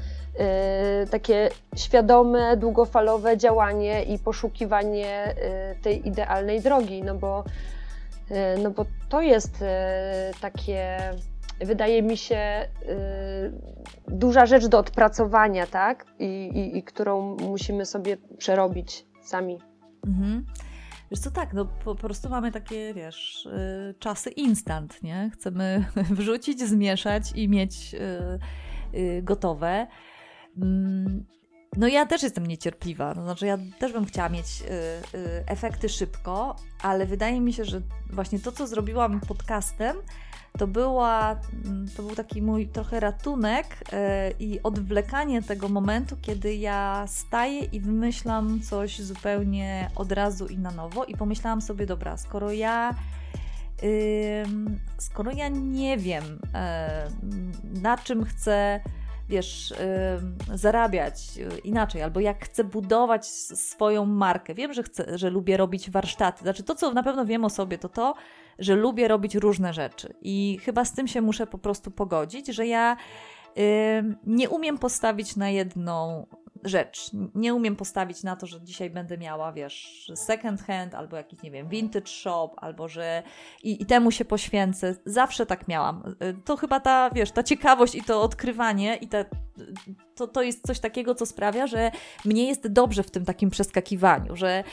y, 1.05 1.07
takie 1.07 1.49
świadome, 1.77 2.57
długofalowe 2.57 3.37
działanie 3.37 4.03
i 4.03 4.19
poszukiwanie 4.19 5.35
y, 5.79 5.83
tej 5.83 6.09
idealnej 6.09 6.61
drogi, 6.61 7.03
no 7.03 7.15
bo, 7.15 7.45
y, 8.31 8.35
no 8.63 8.71
bo 8.71 8.85
to 9.09 9.21
jest 9.21 9.65
takie 10.41 10.99
wydaje 11.61 12.03
mi 12.03 12.17
się, 12.17 12.69
duża 14.09 14.47
rzecz 14.47 14.67
do 14.67 14.79
odpracowania, 14.79 15.67
tak? 15.67 16.07
I, 16.19 16.25
i, 16.55 16.79
i 16.79 16.83
którą 16.83 17.37
musimy 17.37 17.87
sobie 17.87 18.17
przerobić 18.39 19.07
sami. 19.23 19.59
Mhm. 20.07 20.45
Wiesz 21.13 21.21
co, 21.21 21.31
tak, 21.31 21.53
no 21.53 21.65
po, 21.65 21.95
prostu 21.95 22.29
mamy 22.29 22.53
takie, 22.53 22.95
wiesz, 22.95 23.47
y, 23.47 23.95
czasy 23.99 24.31
instant, 24.31 25.03
nie? 25.03 25.31
Chcemy 25.35 25.85
wrzucić, 26.19 26.61
zmieszać 26.61 27.33
i 27.35 27.49
mieć 27.49 27.95
y, 27.95 28.99
y, 28.99 29.23
gotowe. 29.23 29.87
Mm, 30.57 31.25
no 31.77 31.89
ja 31.89 32.07
też 32.07 32.23
jestem 32.23 32.47
niecierpliwa, 32.47 33.15
to 33.15 33.23
znaczy 33.23 33.47
ja 33.47 33.59
też 33.79 33.93
bym 33.93 34.05
chciała 34.05 34.29
mieć 34.29 34.47
y, 34.47 34.65
y, 35.19 35.45
efekty 35.47 35.89
szybko, 35.89 36.57
ale 36.83 37.07
wydaje 37.07 37.41
mi 37.41 37.53
się, 37.53 37.65
że 37.65 37.81
właśnie 38.11 38.39
to, 38.39 38.53
co 38.53 38.67
zrobiłam 38.67 39.21
podcastem, 39.21 39.97
to, 40.59 40.67
była, 40.67 41.37
mm, 41.65 41.89
to 41.97 42.03
był 42.03 42.15
taki 42.15 42.43
mój 42.43 42.69
trochę 42.69 43.01
ratunek 43.01 43.67
e, 43.93 44.31
i 44.39 44.63
odwlekanie 44.63 45.43
tego 45.43 45.69
momentu, 45.69 46.17
kiedy 46.23 46.55
ja 46.55 47.05
staję 47.07 47.61
i 47.61 47.81
wymyślam 47.81 48.61
coś 48.61 49.01
zupełnie 49.01 49.91
od 49.97 50.13
razu 50.13 50.47
i 50.47 50.59
na 50.59 50.71
nowo 50.71 51.05
i 51.05 51.17
pomyślałam 51.17 51.63
sobie, 51.63 51.87
dobra, 51.87 52.17
skoro 52.17 52.53
ja 52.53 52.95
skoro 54.99 55.33
ja 55.33 55.49
nie 55.49 55.99
wiem, 55.99 56.39
e, 56.55 57.09
na 57.83 57.97
czym 57.99 58.25
chcę 58.25 58.81
wiesz, 59.29 59.75
zarabiać 60.55 61.39
y, 61.39 61.59
inaczej, 61.59 62.03
albo 62.03 62.21
jak 62.21 62.45
chcę 62.45 62.65
budować 62.65 63.27
swoją 63.27 64.07
markę. 64.07 64.55
Wiem, 64.55 64.73
że 64.73 64.83
chcę, 64.83 65.19
że 65.19 65.31
lubię 65.31 65.57
robić 65.57 65.91
warsztaty. 65.91 66.43
Znaczy, 66.43 66.63
to, 66.63 66.75
co 66.75 66.93
na 66.93 67.03
pewno 67.03 67.25
wiem 67.25 67.45
o 67.45 67.51
sobie, 67.51 67.79
to 67.79 67.89
to, 67.89 68.15
że 68.59 68.75
lubię 68.77 69.09
robić 69.09 69.35
różne 69.35 69.73
rzeczy. 69.73 70.15
I 70.23 70.59
chyba 70.63 70.85
z 70.85 70.95
tym 70.95 71.09
się 71.09 71.21
muszę 71.21 71.47
po 71.47 71.59
prostu 71.59 71.91
pogodzić, 71.91 72.47
że 72.47 72.67
ja 72.67 72.97
nie 74.27 74.51
umiem 74.51 74.79
postawić 74.79 75.37
na 75.37 75.51
jedną 75.51 76.27
rzecz. 76.65 77.11
Nie 77.35 77.55
umiem 77.55 77.77
postawić 77.77 78.23
na 78.23 78.37
to, 78.37 78.47
że 78.47 78.63
dzisiaj 78.63 78.91
będę 78.91 79.19
miała, 79.19 79.53
wiesz, 79.53 80.11
second 80.15 80.63
hand, 80.63 80.95
albo 80.95 81.17
jakiś, 81.17 81.43
nie 81.43 81.51
wiem, 81.51 81.69
vintage 81.69 82.07
shop, 82.07 82.51
albo 82.57 82.89
że 82.89 83.23
i, 83.63 83.83
i 83.83 83.87
temu 83.87 84.11
się 84.11 84.25
poświęcę. 84.25 84.95
Zawsze 85.05 85.47
tak 85.47 85.69
miałam. 85.69 86.15
To 86.45 86.57
chyba 86.57 86.81
ta, 86.81 87.11
wiesz, 87.11 87.31
ta 87.31 87.43
ciekawość 87.43 87.95
i 87.95 88.03
to 88.03 88.23
odkrywanie 88.23 88.97
i 88.97 89.09
te, 89.09 89.25
to, 90.15 90.27
to 90.27 90.43
jest 90.43 90.67
coś 90.67 90.81
takiego, 90.81 91.15
co 91.15 91.27
sprawia, 91.27 91.67
że 91.67 91.91
mnie 92.25 92.47
jest 92.47 92.69
dobrze 92.69 93.03
w 93.03 93.11
tym 93.11 93.25
takim 93.25 93.51
przeskakiwaniu, 93.51 94.37
że 94.37 94.65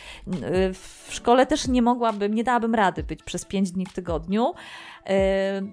w 0.73 1.07
szkole 1.09 1.45
też 1.45 1.67
nie 1.67 1.81
mogłabym, 1.81 2.33
nie 2.33 2.43
dałabym 2.43 2.75
rady 2.75 3.03
być 3.03 3.23
przez 3.23 3.45
pięć 3.45 3.71
dni 3.71 3.85
w 3.85 3.93
tygodniu, 3.93 4.53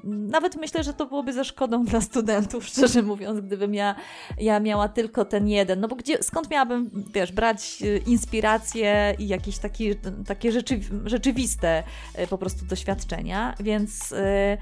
nawet 0.05 0.57
myślę, 0.57 0.85
że 0.85 0.93
to 0.93 1.07
byłoby 1.07 1.33
ze 1.33 1.45
szkodą 1.45 1.85
dla 1.85 2.01
studentów, 2.01 2.67
szczerze 2.69 3.03
mówiąc, 3.03 3.41
gdybym 3.41 3.75
ja, 3.75 3.95
ja 4.39 4.61
miała 4.61 4.89
tylko 4.89 5.25
ten 5.25 5.49
jeden. 5.49 5.81
No 5.81 5.89
bo 5.89 5.97
gdzie, 5.97 6.23
skąd 6.23 6.51
miałabym, 6.51 7.05
wiesz, 7.15 7.33
brać 7.33 7.79
y, 7.83 8.03
inspiracje 8.07 9.15
i 9.19 9.29
jakieś 9.29 9.59
taki, 9.59 9.95
takie 10.27 10.53
rzeczy, 10.53 10.81
rzeczywiste 11.05 11.83
y, 12.19 12.27
po 12.27 12.39
prostu 12.39 12.65
doświadczenia, 12.65 13.55
więc 13.61 14.13
y, 14.13 14.59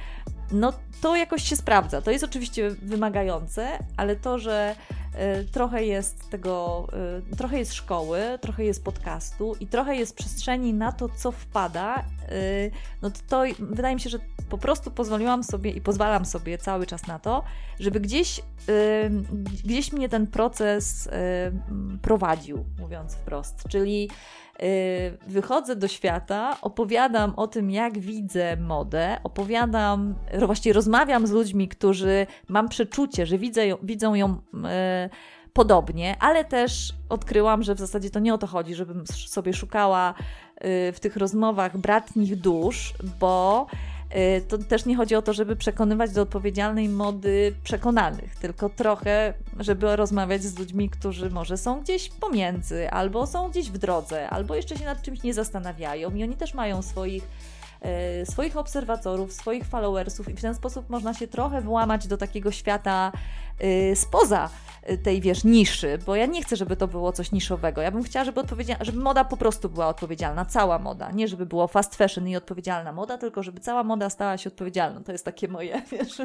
no 0.52 0.72
to 1.00 1.16
jakoś 1.16 1.42
się 1.42 1.56
sprawdza. 1.56 2.02
To 2.02 2.10
jest 2.10 2.24
oczywiście 2.24 2.70
wymagające, 2.70 3.68
ale 3.96 4.16
to, 4.16 4.38
że 4.38 4.76
y, 5.40 5.44
trochę 5.44 5.84
jest 5.84 6.30
tego, 6.30 6.86
y, 7.32 7.36
trochę 7.36 7.58
jest 7.58 7.74
szkoły, 7.74 8.20
trochę 8.40 8.64
jest 8.64 8.84
podcastu 8.84 9.56
i 9.60 9.66
trochę 9.66 9.96
jest 9.96 10.16
przestrzeni 10.16 10.74
na 10.74 10.92
to, 10.92 11.08
co 11.08 11.32
wpada, 11.32 12.04
y, 12.32 12.70
no 13.02 13.10
to, 13.10 13.18
to 13.28 13.42
wydaje 13.58 13.94
mi 13.94 14.00
się, 14.00 14.10
że 14.10 14.18
po 14.54 14.58
prostu 14.58 14.90
pozwoliłam 14.90 15.44
sobie 15.44 15.70
i 15.70 15.80
pozwalam 15.80 16.24
sobie 16.24 16.58
cały 16.58 16.86
czas 16.86 17.06
na 17.06 17.18
to, 17.18 17.42
żeby 17.80 18.00
gdzieś, 18.00 18.40
gdzieś 19.64 19.92
mnie 19.92 20.08
ten 20.08 20.26
proces 20.26 21.08
prowadził, 22.02 22.64
mówiąc 22.78 23.14
wprost. 23.14 23.64
Czyli 23.68 24.08
Y, 24.62 25.18
wychodzę 25.26 25.76
do 25.76 25.88
świata, 25.88 26.56
opowiadam 26.62 27.32
o 27.36 27.46
tym, 27.46 27.70
jak 27.70 27.98
widzę 27.98 28.56
modę, 28.56 29.16
opowiadam, 29.24 30.14
właściwie 30.46 30.72
rozmawiam 30.72 31.26
z 31.26 31.30
ludźmi, 31.30 31.68
którzy 31.68 32.26
mam 32.48 32.68
przeczucie, 32.68 33.26
że 33.26 33.38
widzę, 33.38 33.62
widzą 33.82 34.14
ją 34.14 34.32
y, 34.34 34.38
podobnie, 35.52 36.16
ale 36.20 36.44
też 36.44 36.92
odkryłam, 37.08 37.62
że 37.62 37.74
w 37.74 37.78
zasadzie 37.78 38.10
to 38.10 38.20
nie 38.20 38.34
o 38.34 38.38
to 38.38 38.46
chodzi, 38.46 38.74
żebym 38.74 39.06
sobie 39.06 39.52
szukała 39.52 40.10
y, 40.10 40.92
w 40.92 41.00
tych 41.00 41.16
rozmowach 41.16 41.78
bratnich 41.78 42.36
dusz, 42.36 42.94
bo 43.20 43.66
to 44.48 44.58
też 44.58 44.84
nie 44.84 44.96
chodzi 44.96 45.14
o 45.14 45.22
to, 45.22 45.32
żeby 45.32 45.56
przekonywać 45.56 46.12
do 46.12 46.22
odpowiedzialnej 46.22 46.88
mody 46.88 47.54
przekonanych, 47.64 48.36
tylko 48.36 48.68
trochę, 48.68 49.34
żeby 49.58 49.96
rozmawiać 49.96 50.42
z 50.42 50.58
ludźmi, 50.58 50.90
którzy 50.90 51.30
może 51.30 51.56
są 51.56 51.80
gdzieś 51.80 52.08
pomiędzy, 52.08 52.90
albo 52.90 53.26
są 53.26 53.50
gdzieś 53.50 53.70
w 53.70 53.78
drodze, 53.78 54.30
albo 54.30 54.54
jeszcze 54.54 54.76
się 54.76 54.84
nad 54.84 55.02
czymś 55.02 55.22
nie 55.22 55.34
zastanawiają 55.34 56.14
i 56.14 56.22
oni 56.22 56.36
też 56.36 56.54
mają 56.54 56.82
swoich 56.82 57.22
y, 57.22 57.53
swoich 58.24 58.56
obserwatorów, 58.56 59.32
swoich 59.32 59.64
followersów 59.64 60.28
i 60.28 60.34
w 60.34 60.40
ten 60.40 60.54
sposób 60.54 60.90
można 60.90 61.14
się 61.14 61.28
trochę 61.28 61.60
włamać 61.60 62.06
do 62.06 62.16
takiego 62.16 62.52
świata 62.52 63.12
y, 63.64 63.96
spoza 63.96 64.50
tej, 65.02 65.20
wiesz, 65.20 65.44
niszy, 65.44 65.98
bo 66.06 66.16
ja 66.16 66.26
nie 66.26 66.42
chcę, 66.42 66.56
żeby 66.56 66.76
to 66.76 66.88
było 66.88 67.12
coś 67.12 67.32
niszowego. 67.32 67.82
Ja 67.82 67.90
bym 67.90 68.02
chciała, 68.02 68.24
żeby, 68.24 68.42
żeby 68.80 68.98
moda 68.98 69.24
po 69.24 69.36
prostu 69.36 69.68
była 69.68 69.88
odpowiedzialna, 69.88 70.44
cała 70.44 70.78
moda. 70.78 71.10
Nie, 71.10 71.28
żeby 71.28 71.46
było 71.46 71.68
fast 71.68 71.94
fashion 71.94 72.28
i 72.28 72.36
odpowiedzialna 72.36 72.92
moda, 72.92 73.18
tylko 73.18 73.42
żeby 73.42 73.60
cała 73.60 73.84
moda 73.84 74.10
stała 74.10 74.38
się 74.38 74.50
odpowiedzialną. 74.50 75.04
To 75.04 75.12
jest 75.12 75.24
takie 75.24 75.48
moje, 75.48 75.82
wiesz, 75.92 76.22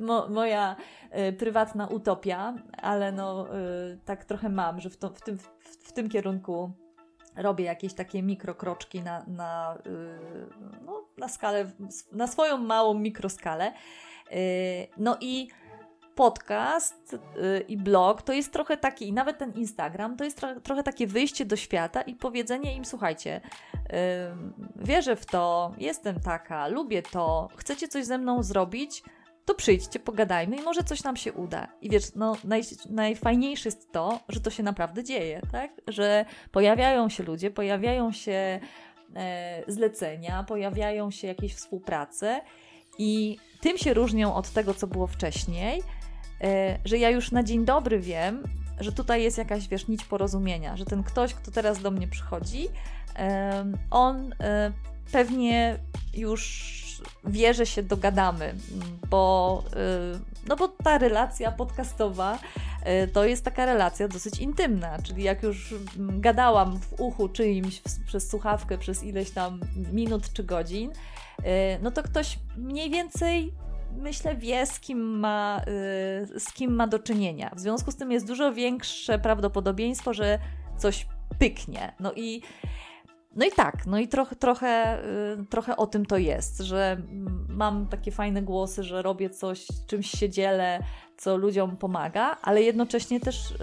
mo, 0.00 0.28
moja 0.28 0.76
prywatna 1.38 1.86
utopia, 1.86 2.54
ale 2.82 3.12
no 3.12 3.46
tak 4.04 4.24
trochę 4.24 4.48
mam, 4.48 4.80
że 4.80 4.90
w, 4.90 4.96
to, 4.96 5.08
w, 5.10 5.20
tym, 5.20 5.38
w, 5.38 5.50
w 5.82 5.92
tym 5.92 6.08
kierunku 6.08 6.72
robię 7.36 7.64
jakieś 7.64 7.94
takie 7.94 8.22
mikrokroczki 8.22 9.02
na, 9.02 9.24
na, 9.26 9.78
y, 9.86 10.80
no, 10.84 11.04
na 11.18 11.28
skalę, 11.28 11.70
na 12.12 12.26
swoją 12.26 12.58
małą 12.58 12.94
mikroskalę. 12.94 13.72
Y, 14.32 14.88
no 14.96 15.16
i 15.20 15.48
podcast 16.14 17.12
yy, 17.12 17.60
i 17.68 17.76
blog 17.76 18.22
to 18.22 18.32
jest 18.32 18.52
trochę 18.52 18.76
taki, 18.76 19.08
i 19.08 19.12
nawet 19.12 19.38
ten 19.38 19.52
Instagram, 19.52 20.16
to 20.16 20.24
jest 20.24 20.36
tro 20.36 20.60
trochę 20.60 20.82
takie 20.82 21.06
wyjście 21.06 21.44
do 21.44 21.56
świata 21.56 22.02
i 22.02 22.14
powiedzenie 22.14 22.76
im, 22.76 22.84
słuchajcie, 22.84 23.40
wierzę 24.76 25.16
w 25.16 25.26
to, 25.26 25.72
jestem 25.78 26.20
taka, 26.20 26.68
lubię 26.68 27.02
to, 27.02 27.48
chcecie 27.56 27.88
coś 27.88 28.04
ze 28.04 28.18
mną 28.18 28.42
zrobić, 28.42 29.02
to 29.44 29.54
przyjdźcie, 29.54 29.98
pogadajmy 29.98 30.56
i 30.56 30.62
może 30.62 30.82
coś 30.82 31.02
nam 31.02 31.16
się 31.16 31.32
uda. 31.32 31.68
I 31.80 31.90
wiesz, 31.90 32.14
no, 32.14 32.36
naj, 32.44 32.62
najfajniejsze 32.90 33.68
jest 33.68 33.92
to, 33.92 34.20
że 34.28 34.40
to 34.40 34.50
się 34.50 34.62
naprawdę 34.62 35.04
dzieje, 35.04 35.40
tak? 35.52 35.70
Że 35.88 36.24
pojawiają 36.52 37.08
się 37.08 37.22
ludzie, 37.22 37.50
pojawiają 37.50 38.12
się 38.12 38.60
e, 39.16 39.62
zlecenia, 39.68 40.44
pojawiają 40.44 41.10
się 41.10 41.28
jakieś 41.28 41.54
współprace 41.54 42.40
i 42.98 43.38
tym 43.60 43.78
się 43.78 43.94
różnią 43.94 44.34
od 44.34 44.50
tego, 44.50 44.74
co 44.74 44.86
było 44.86 45.06
wcześniej, 45.06 45.82
E, 46.42 46.78
że 46.84 46.98
ja 46.98 47.10
już 47.10 47.32
na 47.32 47.42
dzień 47.42 47.64
dobry 47.64 48.00
wiem, 48.00 48.42
że 48.80 48.92
tutaj 48.92 49.22
jest 49.22 49.38
jakaś, 49.38 49.68
wiesz, 49.68 49.88
nić 49.88 50.04
porozumienia, 50.04 50.76
że 50.76 50.84
ten 50.84 51.02
ktoś, 51.02 51.34
kto 51.34 51.50
teraz 51.50 51.82
do 51.82 51.90
mnie 51.90 52.08
przychodzi, 52.08 52.68
on 53.90 54.34
e, 54.40 54.72
pewnie 55.12 55.78
już 56.14 56.81
wie, 57.24 57.54
że 57.54 57.66
się 57.66 57.82
dogadamy, 57.82 58.54
bo, 59.10 59.64
e, 59.76 60.18
no 60.48 60.56
bo 60.56 60.68
ta 60.68 60.98
relacja 60.98 61.52
podcastowa 61.52 62.38
e, 62.82 63.08
to 63.08 63.24
jest 63.24 63.44
taka 63.44 63.66
relacja 63.66 64.08
dosyć 64.08 64.38
intymna, 64.38 64.98
czyli 65.02 65.22
jak 65.22 65.42
już 65.42 65.74
gadałam 65.96 66.80
w 66.80 67.00
uchu 67.00 67.28
czyimś 67.28 67.82
przez 68.06 68.30
słuchawkę 68.30 68.78
przez 68.78 69.04
ileś 69.04 69.30
tam 69.30 69.60
minut 69.92 70.32
czy 70.32 70.44
godzin, 70.44 70.92
no 71.82 71.90
to 71.90 72.02
ktoś 72.02 72.38
mniej 72.56 72.90
więcej 72.90 73.52
myślę, 73.96 74.36
wie, 74.36 74.66
z 74.66 74.80
kim, 74.80 75.18
ma, 75.18 75.60
z 76.38 76.52
kim 76.54 76.74
ma 76.74 76.86
do 76.86 76.98
czynienia. 76.98 77.50
W 77.56 77.60
związku 77.60 77.90
z 77.90 77.96
tym 77.96 78.12
jest 78.12 78.26
dużo 78.26 78.52
większe 78.52 79.18
prawdopodobieństwo, 79.18 80.14
że 80.14 80.38
coś 80.78 81.06
pyknie. 81.38 81.92
No 82.00 82.12
i 82.12 82.42
no 83.36 83.46
i 83.46 83.50
tak, 83.50 83.86
no 83.86 83.98
i 83.98 84.08
trochę, 84.08 84.36
trochę, 84.36 85.02
y, 85.40 85.46
trochę 85.46 85.76
o 85.76 85.86
tym 85.86 86.06
to 86.06 86.16
jest, 86.16 86.58
że 86.58 86.96
mam 87.48 87.86
takie 87.86 88.12
fajne 88.12 88.42
głosy, 88.42 88.82
że 88.82 89.02
robię 89.02 89.30
coś, 89.30 89.66
czymś 89.86 90.10
się 90.10 90.30
dzielę, 90.30 90.80
co 91.16 91.36
ludziom 91.36 91.76
pomaga, 91.76 92.36
ale 92.42 92.62
jednocześnie 92.62 93.20
też, 93.20 93.50
y, 93.50 93.56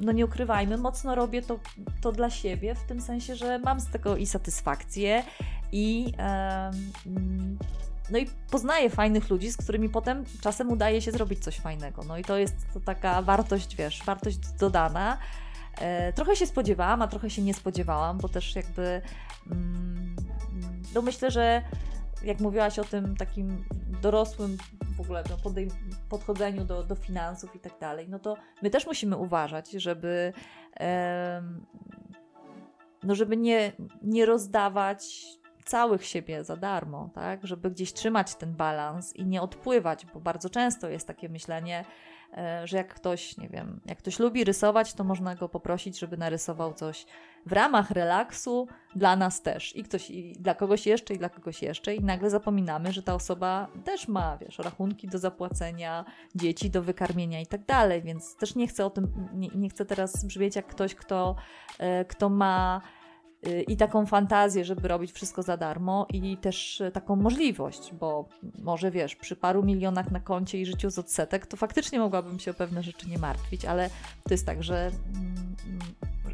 no 0.00 0.12
nie 0.12 0.24
ukrywajmy, 0.24 0.76
mocno 0.76 1.14
robię 1.14 1.42
to, 1.42 1.58
to 2.00 2.12
dla 2.12 2.30
siebie, 2.30 2.74
w 2.74 2.82
tym 2.82 3.00
sensie, 3.00 3.36
że 3.36 3.58
mam 3.58 3.80
z 3.80 3.86
tego 3.86 4.16
i 4.16 4.26
satysfakcję, 4.26 5.22
i, 5.72 6.12
no 8.10 8.18
i 8.18 8.26
poznaję 8.50 8.90
fajnych 8.90 9.30
ludzi, 9.30 9.50
z 9.50 9.56
którymi 9.56 9.88
potem 9.88 10.24
czasem 10.40 10.70
udaje 10.70 11.02
się 11.02 11.12
zrobić 11.12 11.44
coś 11.44 11.56
fajnego. 11.56 12.02
No 12.08 12.18
i 12.18 12.24
to 12.24 12.36
jest 12.36 12.54
to 12.74 12.80
taka 12.80 13.22
wartość, 13.22 13.76
wiesz, 13.76 14.02
wartość 14.04 14.38
dodana. 14.60 15.18
E, 15.78 16.12
trochę 16.12 16.36
się 16.36 16.46
spodziewałam, 16.46 17.02
a 17.02 17.08
trochę 17.08 17.30
się 17.30 17.42
nie 17.42 17.54
spodziewałam, 17.54 18.18
bo 18.18 18.28
też 18.28 18.56
jakby 18.56 19.02
mm, 19.50 20.16
no 20.94 21.02
myślę, 21.02 21.30
że 21.30 21.62
jak 22.24 22.40
mówiłaś 22.40 22.78
o 22.78 22.84
tym 22.84 23.16
takim 23.16 23.64
dorosłym 24.02 24.56
w 24.96 25.00
ogóle 25.00 25.24
no, 25.30 25.36
podchodzeniu 26.08 26.64
do, 26.64 26.82
do 26.82 26.94
finansów 26.94 27.56
i 27.56 27.58
tak 27.58 27.78
dalej, 27.80 28.08
no 28.08 28.18
to 28.18 28.36
my 28.62 28.70
też 28.70 28.86
musimy 28.86 29.16
uważać, 29.16 29.70
żeby 29.70 30.32
no 33.02 33.14
żeby 33.14 33.36
nie, 33.36 33.72
nie 34.02 34.26
rozdawać 34.26 35.24
całych 35.64 36.06
siebie 36.06 36.44
za 36.44 36.56
darmo, 36.56 37.10
tak? 37.14 37.46
Żeby 37.46 37.70
gdzieś 37.70 37.92
trzymać 37.92 38.34
ten 38.34 38.54
balans 38.54 39.16
i 39.16 39.26
nie 39.26 39.42
odpływać, 39.42 40.06
bo 40.06 40.20
bardzo 40.20 40.50
często 40.50 40.88
jest 40.88 41.06
takie 41.06 41.28
myślenie, 41.28 41.84
że 42.64 42.76
jak 42.76 42.94
ktoś, 42.94 43.36
nie 43.36 43.48
wiem, 43.48 43.80
jak 43.86 43.98
ktoś 43.98 44.18
lubi 44.18 44.44
rysować, 44.44 44.94
to 44.94 45.04
można 45.04 45.34
go 45.34 45.48
poprosić, 45.48 45.98
żeby 45.98 46.16
narysował 46.16 46.74
coś 46.74 47.06
w 47.46 47.52
ramach 47.52 47.90
relaksu 47.90 48.68
dla 48.94 49.16
nas 49.16 49.42
też. 49.42 49.76
I 49.76 49.82
ktoś, 49.82 50.10
i 50.10 50.32
dla 50.32 50.54
kogoś 50.54 50.86
jeszcze, 50.86 51.14
i 51.14 51.18
dla 51.18 51.28
kogoś 51.28 51.62
jeszcze. 51.62 51.94
I 51.94 52.04
nagle 52.04 52.30
zapominamy, 52.30 52.92
że 52.92 53.02
ta 53.02 53.14
osoba 53.14 53.68
też 53.84 54.08
ma, 54.08 54.38
wiesz, 54.38 54.58
rachunki 54.58 55.08
do 55.08 55.18
zapłacenia, 55.18 56.04
dzieci 56.34 56.70
do 56.70 56.82
wykarmienia 56.82 57.40
i 57.40 57.46
tak 57.46 57.64
dalej. 57.64 58.02
Więc 58.02 58.36
też 58.36 58.54
nie 58.54 58.68
chcę 58.68 58.86
o 58.86 58.90
tym, 58.90 59.28
nie, 59.34 59.48
nie 59.54 59.68
chcę 59.68 59.84
teraz 59.84 60.24
brzmieć 60.24 60.56
jak 60.56 60.66
ktoś, 60.66 60.94
kto, 60.94 61.36
e, 61.78 62.04
kto 62.04 62.28
ma 62.28 62.80
i 63.68 63.76
taką 63.76 64.06
fantazję, 64.06 64.64
żeby 64.64 64.88
robić 64.88 65.12
wszystko 65.12 65.42
za 65.42 65.56
darmo 65.56 66.06
i 66.12 66.36
też 66.36 66.82
taką 66.92 67.16
możliwość, 67.16 67.94
bo 68.00 68.28
może 68.62 68.90
wiesz, 68.90 69.16
przy 69.16 69.36
paru 69.36 69.62
milionach 69.62 70.10
na 70.10 70.20
koncie 70.20 70.60
i 70.60 70.66
życiu 70.66 70.90
z 70.90 70.98
odsetek, 70.98 71.46
to 71.46 71.56
faktycznie 71.56 71.98
mogłabym 71.98 72.38
się 72.38 72.50
o 72.50 72.54
pewne 72.54 72.82
rzeczy 72.82 73.08
nie 73.08 73.18
martwić, 73.18 73.64
ale 73.64 73.90
to 74.24 74.34
jest 74.34 74.46
tak, 74.46 74.62
że, 74.62 74.90
mm, 75.14 75.49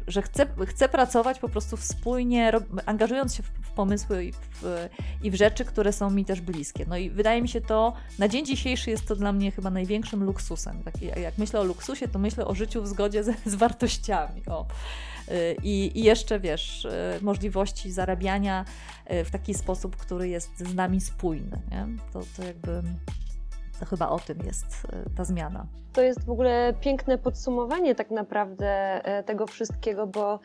że 0.07 0.21
chcę, 0.67 0.89
pracować 0.89 1.39
po 1.39 1.49
prostu 1.49 1.77
wspólnie, 1.77 2.51
angażując 2.85 3.35
się 3.35 3.43
w, 3.43 3.47
w 3.47 3.71
pomysły 3.71 4.25
i 4.25 4.31
w, 4.31 4.87
i 5.23 5.31
w 5.31 5.35
rzeczy, 5.35 5.65
które 5.65 5.93
są 5.93 6.09
mi 6.09 6.25
też 6.25 6.41
bliskie. 6.41 6.85
No 6.89 6.97
i 6.97 7.09
wydaje 7.09 7.41
mi 7.41 7.49
się 7.49 7.61
to, 7.61 7.93
na 8.19 8.27
dzień 8.27 8.45
dzisiejszy 8.45 8.89
jest 8.89 9.07
to 9.07 9.15
dla 9.15 9.31
mnie 9.31 9.51
chyba 9.51 9.69
największym 9.69 10.23
luksusem. 10.23 10.83
Tak, 10.83 11.01
jak 11.01 11.37
myślę 11.37 11.59
o 11.59 11.63
luksusie, 11.63 12.07
to 12.07 12.19
myślę 12.19 12.45
o 12.45 12.55
życiu 12.55 12.81
w 12.81 12.87
zgodzie 12.87 13.23
z, 13.23 13.43
z 13.45 13.55
wartościami. 13.55 14.41
O. 14.47 14.65
I, 15.63 15.91
i 15.95 16.03
jeszcze 16.03 16.39
wiesz, 16.39 16.85
y, 16.85 16.89
możliwości 17.21 17.91
zarabiania 17.91 18.65
y, 19.11 19.25
w 19.25 19.31
taki 19.31 19.53
sposób, 19.53 19.95
który 19.95 20.29
jest 20.29 20.59
z 20.59 20.73
nami 20.73 21.01
spójny. 21.01 21.61
Nie? 21.71 21.87
To, 22.13 22.21
to 22.37 22.43
jakby 22.43 22.83
to 23.79 23.85
chyba 23.85 24.09
o 24.09 24.19
tym 24.19 24.37
jest 24.45 24.65
y, 24.65 25.15
ta 25.17 25.23
zmiana. 25.23 25.65
To 25.93 26.01
jest 26.01 26.25
w 26.25 26.29
ogóle 26.29 26.73
piękne 26.81 27.17
podsumowanie 27.17 27.95
tak 27.95 28.11
naprawdę 28.11 29.01
tego 29.25 29.47
wszystkiego, 29.47 30.07
bo 30.07 30.39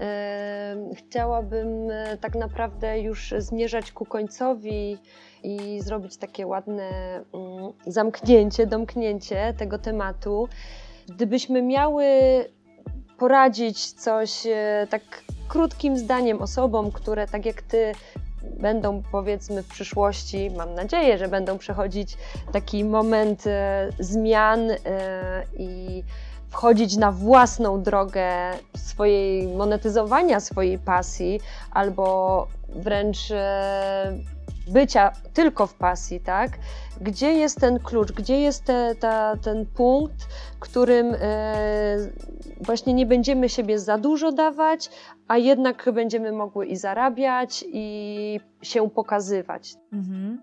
e, 0.00 0.76
chciałabym 0.96 1.88
tak 2.20 2.34
naprawdę 2.34 3.00
już 3.00 3.34
zmierzać 3.38 3.92
ku 3.92 4.04
końcowi 4.04 4.98
i 5.42 5.80
zrobić 5.80 6.16
takie 6.16 6.46
ładne 6.46 6.90
mm, 7.34 7.72
zamknięcie, 7.86 8.66
domknięcie 8.66 9.54
tego 9.58 9.78
tematu. 9.78 10.48
Gdybyśmy 11.08 11.62
miały 11.62 12.04
poradzić 13.18 13.92
coś 13.92 14.46
e, 14.46 14.86
tak 14.90 15.02
krótkim 15.48 15.96
zdaniem 15.96 16.42
osobom, 16.42 16.92
które 16.92 17.26
tak 17.26 17.46
jak 17.46 17.62
ty 17.62 17.92
będą 18.60 19.02
powiedzmy 19.12 19.62
w 19.62 19.68
przyszłości, 19.68 20.50
mam 20.56 20.74
nadzieję, 20.74 21.18
że 21.18 21.28
będą 21.28 21.58
przechodzić 21.58 22.16
taki 22.52 22.84
moment 22.84 23.46
e, 23.46 23.88
zmian 23.98 24.70
e, 24.70 24.76
i 25.58 26.02
wchodzić 26.50 26.96
na 26.96 27.12
własną 27.12 27.82
drogę 27.82 28.26
swojej 28.76 29.48
monetyzowania 29.48 30.40
swojej 30.40 30.78
pasji 30.78 31.40
albo 31.70 32.46
wręcz 32.68 33.18
bycia 34.68 35.12
tylko 35.32 35.66
w 35.66 35.74
pasji, 35.74 36.20
tak? 36.20 36.50
Gdzie 37.00 37.32
jest 37.32 37.60
ten 37.60 37.78
klucz, 37.78 38.12
gdzie 38.12 38.40
jest 38.40 38.64
te, 38.64 38.94
ta, 38.94 39.36
ten 39.36 39.66
punkt, 39.66 40.28
którym 40.60 41.14
e, 41.20 41.96
właśnie 42.60 42.94
nie 42.94 43.06
będziemy 43.06 43.48
siebie 43.48 43.78
za 43.78 43.98
dużo 43.98 44.32
dawać, 44.32 44.90
a 45.28 45.38
jednak 45.38 45.90
będziemy 45.92 46.32
mogły 46.32 46.66
i 46.66 46.76
zarabiać, 46.76 47.64
i 47.72 48.40
się 48.62 48.90
pokazywać. 48.90 49.74
Mhm. 49.92 50.42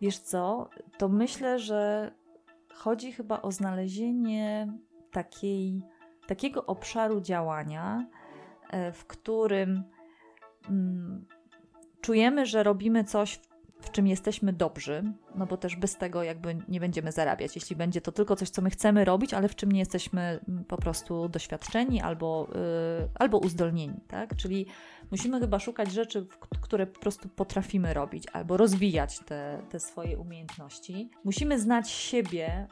Wiesz 0.00 0.18
co, 0.18 0.68
to 0.98 1.08
myślę, 1.08 1.58
że 1.58 2.10
chodzi 2.74 3.12
chyba 3.12 3.42
o 3.42 3.52
znalezienie 3.52 4.72
takiej, 5.12 5.82
takiego 6.26 6.66
obszaru 6.66 7.20
działania, 7.20 8.06
e, 8.70 8.92
w 8.92 9.06
którym 9.06 9.84
mm, 10.68 11.26
czujemy, 12.00 12.46
że 12.46 12.62
robimy 12.62 13.04
coś, 13.04 13.40
w 13.80 13.90
czym 13.90 14.06
jesteśmy 14.06 14.52
dobrzy, 14.52 15.12
no 15.34 15.46
bo 15.46 15.56
też 15.56 15.76
bez 15.76 15.96
tego 15.96 16.22
jakby 16.22 16.56
nie 16.68 16.80
będziemy 16.80 17.12
zarabiać. 17.12 17.54
Jeśli 17.54 17.76
będzie 17.76 18.00
to 18.00 18.12
tylko 18.12 18.36
coś, 18.36 18.50
co 18.50 18.62
my 18.62 18.70
chcemy 18.70 19.04
robić, 19.04 19.34
ale 19.34 19.48
w 19.48 19.56
czym 19.56 19.72
nie 19.72 19.78
jesteśmy 19.78 20.40
mm, 20.48 20.64
po 20.64 20.76
prostu 20.76 21.28
doświadczeni 21.28 22.00
albo, 22.00 22.48
yy, 22.54 23.08
albo 23.14 23.38
uzdolnieni, 23.38 24.00
tak? 24.08 24.36
Czyli 24.36 24.66
musimy 25.10 25.40
chyba 25.40 25.58
szukać 25.58 25.92
rzeczy, 25.92 26.26
które 26.60 26.86
po 26.86 27.00
prostu 27.00 27.28
potrafimy 27.28 27.94
robić 27.94 28.24
albo 28.32 28.56
rozwijać 28.56 29.18
te, 29.18 29.62
te 29.70 29.80
swoje 29.80 30.18
umiejętności. 30.18 31.10
Musimy 31.24 31.60
znać 31.60 31.90
siebie, 31.90 32.66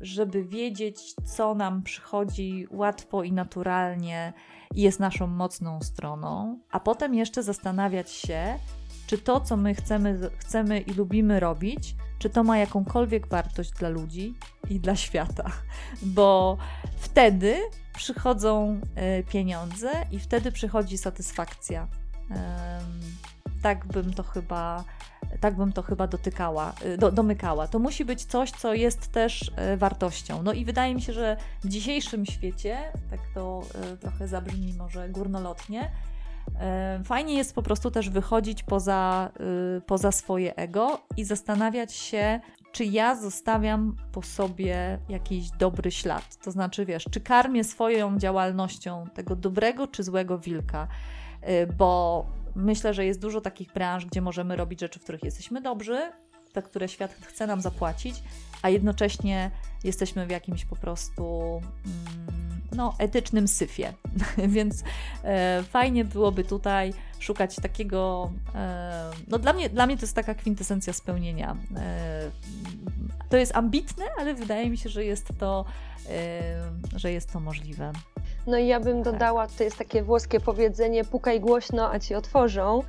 żeby 0.00 0.44
wiedzieć, 0.44 1.14
co 1.14 1.54
nam 1.54 1.82
przychodzi 1.82 2.66
łatwo 2.70 3.22
i 3.22 3.32
naturalnie 3.32 4.32
i 4.74 4.82
jest 4.82 5.00
naszą 5.00 5.26
mocną 5.26 5.80
stroną, 5.82 6.58
a 6.70 6.80
potem 6.80 7.14
jeszcze 7.14 7.42
zastanawiać 7.42 8.10
się, 8.10 8.58
czy 9.06 9.18
to, 9.18 9.40
co 9.40 9.56
my 9.56 9.74
chcemy, 9.74 10.30
chcemy 10.38 10.80
i 10.80 10.94
lubimy 10.94 11.40
robić, 11.40 11.96
czy 12.18 12.30
to 12.30 12.44
ma 12.44 12.58
jakąkolwiek 12.58 13.28
wartość 13.28 13.70
dla 13.70 13.88
ludzi 13.88 14.34
i 14.70 14.80
dla 14.80 14.96
świata, 14.96 15.50
bo 16.02 16.56
wtedy 16.96 17.56
przychodzą 17.94 18.80
e, 18.94 19.22
pieniądze 19.22 19.90
i 20.12 20.18
wtedy 20.18 20.52
przychodzi 20.52 20.98
satysfakcja. 20.98 21.88
Tak 23.62 23.86
bym 23.86 24.14
to 24.14 24.22
chyba 24.22 24.84
tak 25.40 25.56
bym 25.56 25.72
to 25.72 25.82
chyba 25.82 26.06
dotykała, 26.06 26.74
y, 26.84 26.98
do, 26.98 27.12
domykała. 27.12 27.68
To 27.68 27.78
musi 27.78 28.04
być 28.04 28.24
coś, 28.24 28.50
co 28.50 28.74
jest 28.74 29.12
też 29.12 29.52
y, 29.74 29.76
wartością. 29.76 30.42
No 30.42 30.52
i 30.52 30.64
wydaje 30.64 30.94
mi 30.94 31.02
się, 31.02 31.12
że 31.12 31.36
w 31.64 31.68
dzisiejszym 31.68 32.26
świecie, 32.26 32.78
tak 33.10 33.20
to 33.34 33.62
y, 33.94 33.96
trochę 33.96 34.28
zabrzmi 34.28 34.74
może 34.74 35.08
górnolotnie, 35.08 35.90
fajnie 37.04 37.34
jest 37.34 37.54
po 37.54 37.62
prostu 37.62 37.90
też 37.90 38.10
wychodzić 38.10 38.62
poza, 38.62 39.30
poza 39.86 40.12
swoje 40.12 40.56
ego 40.56 41.00
i 41.16 41.24
zastanawiać 41.24 41.92
się, 41.92 42.40
czy 42.72 42.84
ja 42.84 43.16
zostawiam 43.16 43.96
po 44.12 44.22
sobie 44.22 44.98
jakiś 45.08 45.50
dobry 45.50 45.90
ślad. 45.90 46.36
To 46.44 46.50
znaczy, 46.50 46.86
wiesz, 46.86 47.04
czy 47.10 47.20
karmię 47.20 47.64
swoją 47.64 48.18
działalnością 48.18 49.06
tego 49.14 49.36
dobrego 49.36 49.86
czy 49.86 50.02
złego 50.02 50.38
wilka, 50.38 50.88
bo 51.78 52.26
myślę, 52.56 52.94
że 52.94 53.04
jest 53.04 53.20
dużo 53.20 53.40
takich 53.40 53.72
branż, 53.72 54.06
gdzie 54.06 54.20
możemy 54.20 54.56
robić 54.56 54.80
rzeczy, 54.80 54.98
w 54.98 55.02
których 55.02 55.22
jesteśmy 55.22 55.60
dobrzy, 55.60 56.12
za 56.54 56.62
które 56.62 56.88
świat 56.88 57.14
chce 57.22 57.46
nam 57.46 57.60
zapłacić, 57.60 58.22
a 58.62 58.68
jednocześnie 58.68 59.50
jesteśmy 59.84 60.26
w 60.26 60.30
jakimś 60.30 60.64
po 60.64 60.76
prostu 60.76 61.22
mm, 61.86 62.35
no, 62.76 62.94
etycznym 62.98 63.48
syfie. 63.48 63.92
Więc 64.48 64.84
e, 65.24 65.62
fajnie 65.62 66.04
byłoby 66.04 66.44
tutaj 66.44 66.92
szukać 67.18 67.56
takiego. 67.56 68.30
E, 68.54 69.10
no, 69.28 69.38
dla 69.38 69.52
mnie, 69.52 69.70
dla 69.70 69.86
mnie 69.86 69.96
to 69.96 70.02
jest 70.02 70.14
taka 70.14 70.34
kwintesencja 70.34 70.92
spełnienia. 70.92 71.56
E, 71.76 72.30
to 73.28 73.36
jest 73.36 73.56
ambitne, 73.56 74.04
ale 74.18 74.34
wydaje 74.34 74.70
mi 74.70 74.78
się, 74.78 74.88
że 74.88 75.04
jest 75.04 75.28
to, 75.38 75.64
e, 76.10 76.98
że 76.98 77.12
jest 77.12 77.32
to 77.32 77.40
możliwe. 77.40 77.92
No 78.46 78.58
i 78.58 78.66
ja 78.66 78.80
bym 78.80 79.02
tak. 79.02 79.12
dodała, 79.12 79.46
to 79.46 79.64
jest 79.64 79.78
takie 79.78 80.02
włoskie 80.02 80.40
powiedzenie, 80.40 81.04
pukaj 81.04 81.40
głośno, 81.40 81.90
a 81.90 81.98
ci 81.98 82.14
otworzą, 82.14 82.82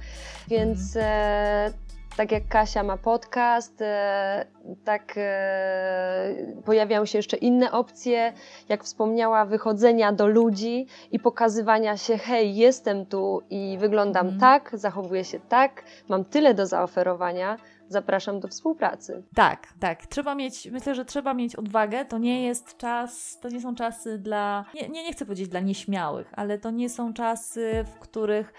więc 0.47 0.95
mm 0.95 1.73
tak 2.17 2.31
jak 2.31 2.47
Kasia 2.47 2.83
ma 2.83 2.97
podcast, 2.97 3.81
e, 3.81 4.45
tak 4.83 5.13
e, 5.17 6.35
pojawiają 6.65 7.05
się 7.05 7.17
jeszcze 7.17 7.37
inne 7.37 7.71
opcje, 7.71 8.33
jak 8.69 8.83
wspomniała, 8.83 9.45
wychodzenia 9.45 10.11
do 10.11 10.27
ludzi 10.27 10.87
i 11.11 11.19
pokazywania 11.19 11.97
się, 11.97 12.17
hej, 12.17 12.55
jestem 12.55 13.05
tu 13.05 13.41
i 13.49 13.77
wyglądam 13.79 14.27
mm. 14.27 14.39
tak, 14.39 14.71
zachowuję 14.73 15.23
się 15.23 15.39
tak, 15.39 15.83
mam 16.09 16.25
tyle 16.25 16.53
do 16.53 16.65
zaoferowania, 16.65 17.57
zapraszam 17.89 18.39
do 18.39 18.47
współpracy. 18.47 19.23
Tak, 19.35 19.67
tak. 19.79 20.05
Trzeba 20.05 20.35
mieć, 20.35 20.69
myślę, 20.71 20.95
że 20.95 21.05
trzeba 21.05 21.33
mieć 21.33 21.55
odwagę. 21.55 22.05
To 22.05 22.17
nie 22.17 22.45
jest 22.45 22.77
czas, 22.77 23.39
to 23.41 23.49
nie 23.49 23.61
są 23.61 23.75
czasy 23.75 24.17
dla, 24.17 24.65
nie, 24.73 24.89
nie, 24.89 25.03
nie 25.03 25.13
chcę 25.13 25.25
powiedzieć 25.25 25.47
dla 25.47 25.59
nieśmiałych, 25.59 26.27
ale 26.35 26.57
to 26.57 26.71
nie 26.71 26.89
są 26.89 27.13
czasy, 27.13 27.85
w 27.95 27.99
których, 27.99 28.53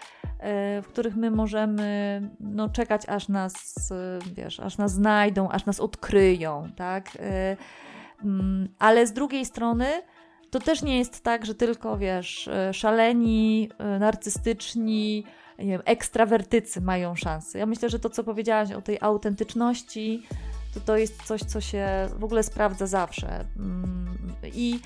w 0.82 0.84
których 0.88 1.16
my 1.16 1.30
możemy 1.30 2.20
no, 2.40 2.68
czekać, 2.68 3.02
aż 3.08 3.28
nas, 3.28 3.76
e, 3.90 4.18
wiesz, 4.34 4.60
aż 4.60 4.78
nas 4.78 4.92
znajdą, 4.92 5.48
aż 5.48 5.66
nas 5.66 5.80
odkryją, 5.80 6.68
tak? 6.76 7.16
E, 7.20 7.56
mm, 8.24 8.68
ale 8.78 9.06
z 9.06 9.12
drugiej 9.12 9.46
strony, 9.46 9.86
to 10.50 10.60
też 10.60 10.82
nie 10.82 10.98
jest 10.98 11.22
tak, 11.22 11.46
że 11.46 11.54
tylko, 11.54 11.98
wiesz, 11.98 12.48
szaleni, 12.72 13.70
narcystyczni, 14.00 15.24
nie 15.58 15.66
wiem, 15.66 15.82
ekstrawertycy 15.84 16.80
mają 16.80 17.14
szansę. 17.14 17.58
Ja 17.58 17.66
myślę, 17.66 17.90
że 17.90 17.98
to, 17.98 18.10
co 18.10 18.24
powiedziałaś 18.24 18.72
o 18.72 18.82
tej 18.82 18.98
autentyczności, 19.00 20.22
to 20.74 20.80
to 20.80 20.96
jest 20.96 21.22
coś, 21.22 21.40
co 21.40 21.60
się 21.60 22.08
w 22.18 22.24
ogóle 22.24 22.42
sprawdza 22.42 22.86
zawsze. 22.86 23.44
Mm, 23.56 24.18
I 24.54 24.80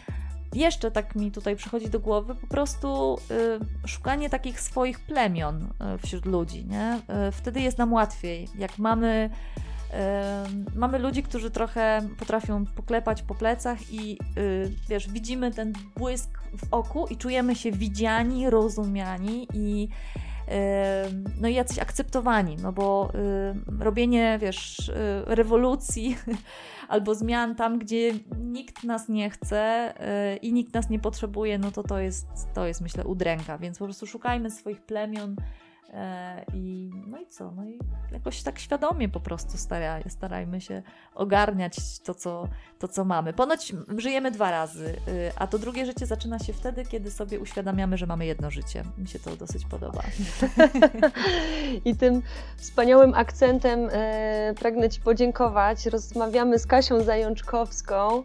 jeszcze 0.54 0.90
tak 0.90 1.14
mi 1.14 1.30
tutaj 1.30 1.56
przychodzi 1.56 1.90
do 1.90 2.00
głowy 2.00 2.34
po 2.34 2.46
prostu 2.46 3.18
y, 3.84 3.88
szukanie 3.88 4.30
takich 4.30 4.60
swoich 4.60 5.00
plemion 5.00 5.62
y, 5.62 5.98
wśród 5.98 6.26
ludzi. 6.26 6.64
Nie? 6.64 7.00
Y, 7.28 7.32
wtedy 7.32 7.60
jest 7.60 7.78
nam 7.78 7.92
łatwiej. 7.92 8.48
Jak 8.58 8.78
mamy, 8.78 9.30
mamy 10.74 10.98
ludzi, 10.98 11.22
którzy 11.22 11.50
trochę 11.50 12.08
potrafią 12.18 12.66
poklepać 12.66 13.22
po 13.22 13.34
plecach 13.34 13.78
i 13.90 14.18
wiesz, 14.88 15.08
widzimy 15.08 15.50
ten 15.50 15.72
błysk 15.96 16.40
w 16.58 16.74
oku 16.74 17.06
i 17.06 17.16
czujemy 17.16 17.56
się 17.56 17.72
widziani, 17.72 18.50
rozumiani 18.50 19.48
i 19.54 19.88
no 21.40 21.48
i 21.48 21.54
jacyś 21.54 21.78
akceptowani, 21.78 22.56
no 22.56 22.72
bo 22.72 23.12
robienie, 23.80 24.38
wiesz, 24.40 24.88
y, 24.88 24.94
rewolucji 25.26 26.16
albo 26.88 27.14
zmian 27.14 27.54
tam, 27.54 27.78
gdzie 27.78 28.12
nikt 28.38 28.84
nas 28.84 29.08
nie 29.08 29.30
chce 29.30 29.94
y, 30.34 30.36
i 30.36 30.52
nikt 30.52 30.74
nas 30.74 30.90
nie 30.90 30.98
potrzebuje, 30.98 31.58
no 31.58 31.70
to 31.70 31.82
to 31.82 31.98
jest, 31.98 32.26
to 32.54 32.66
jest 32.66 32.80
myślę 32.80 33.04
udręka, 33.04 33.58
więc 33.58 33.78
po 33.78 33.84
prostu 33.84 34.06
szukajmy 34.06 34.50
swoich 34.50 34.82
plemion, 34.82 35.36
I, 36.54 36.90
no 37.06 37.18
i 37.18 37.26
co? 37.26 37.50
No 37.50 37.64
i 37.64 37.78
jakoś 38.12 38.42
tak 38.42 38.58
świadomie 38.58 39.08
po 39.08 39.20
prostu 39.20 39.58
staraj, 39.58 40.02
starajmy 40.08 40.60
się 40.60 40.82
ogarniać 41.14 41.98
to 41.98 42.14
co, 42.14 42.48
to, 42.78 42.88
co 42.88 43.04
mamy. 43.04 43.32
Ponoć 43.32 43.72
żyjemy 43.98 44.30
dwa 44.30 44.50
razy, 44.50 44.96
y, 45.08 45.32
a 45.36 45.46
to 45.46 45.58
drugie 45.58 45.86
życie 45.86 46.06
zaczyna 46.06 46.38
się 46.38 46.52
wtedy, 46.52 46.84
kiedy 46.84 47.10
sobie 47.10 47.40
uświadamiamy, 47.40 47.98
że 47.98 48.06
mamy 48.06 48.26
jedno 48.26 48.50
życie. 48.50 48.84
Mi 48.98 49.08
się 49.08 49.18
to 49.18 49.36
dosyć 49.36 49.64
podoba. 49.64 50.02
I 51.84 51.96
tym 51.96 52.22
wspaniałym 52.56 53.14
akcentem 53.14 53.88
e, 53.92 54.54
pragnę 54.58 54.90
Ci 54.90 55.00
podziękować. 55.00 55.86
Rozmawiamy 55.86 56.58
z 56.58 56.66
Kasią 56.66 57.00
Zajączkowską 57.00 58.22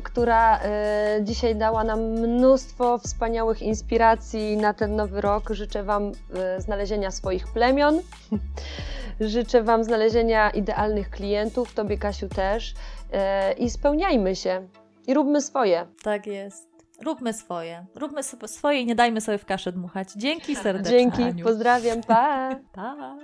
która 0.00 0.58
e, 0.58 1.20
dzisiaj 1.22 1.56
dała 1.56 1.84
nam 1.84 2.00
mnóstwo 2.00 2.98
wspaniałych 2.98 3.62
inspiracji 3.62 4.56
na 4.56 4.74
ten 4.74 4.96
nowy 4.96 5.20
rok. 5.20 5.50
Życzę 5.50 5.82
Wam 5.82 6.12
e, 6.34 6.60
znalezienia 6.60 7.10
swoich 7.10 7.52
plemion. 7.52 8.00
Życzę 9.20 9.62
Wam 9.62 9.84
znalezienia 9.84 10.50
idealnych 10.50 11.10
klientów, 11.10 11.74
Tobie 11.74 11.98
Kasiu 11.98 12.28
też. 12.28 12.74
E, 13.12 13.52
I 13.52 13.70
spełniajmy 13.70 14.36
się. 14.36 14.68
I 15.06 15.14
róbmy 15.14 15.40
swoje. 15.40 15.86
Tak 16.02 16.26
jest. 16.26 16.72
Róbmy 17.04 17.32
swoje. 17.32 17.86
Róbmy 17.94 18.22
swoje 18.46 18.80
i 18.80 18.86
nie 18.86 18.94
dajmy 18.94 19.20
sobie 19.20 19.38
w 19.38 19.44
kaszę 19.44 19.72
dmuchać. 19.72 20.12
Dzięki 20.16 20.56
serdecznie. 20.66 20.98
Dzięki, 20.98 21.22
Aniu. 21.22 21.44
pozdrawiam, 21.44 22.00
pa! 22.02 22.50
pa. 22.74 23.16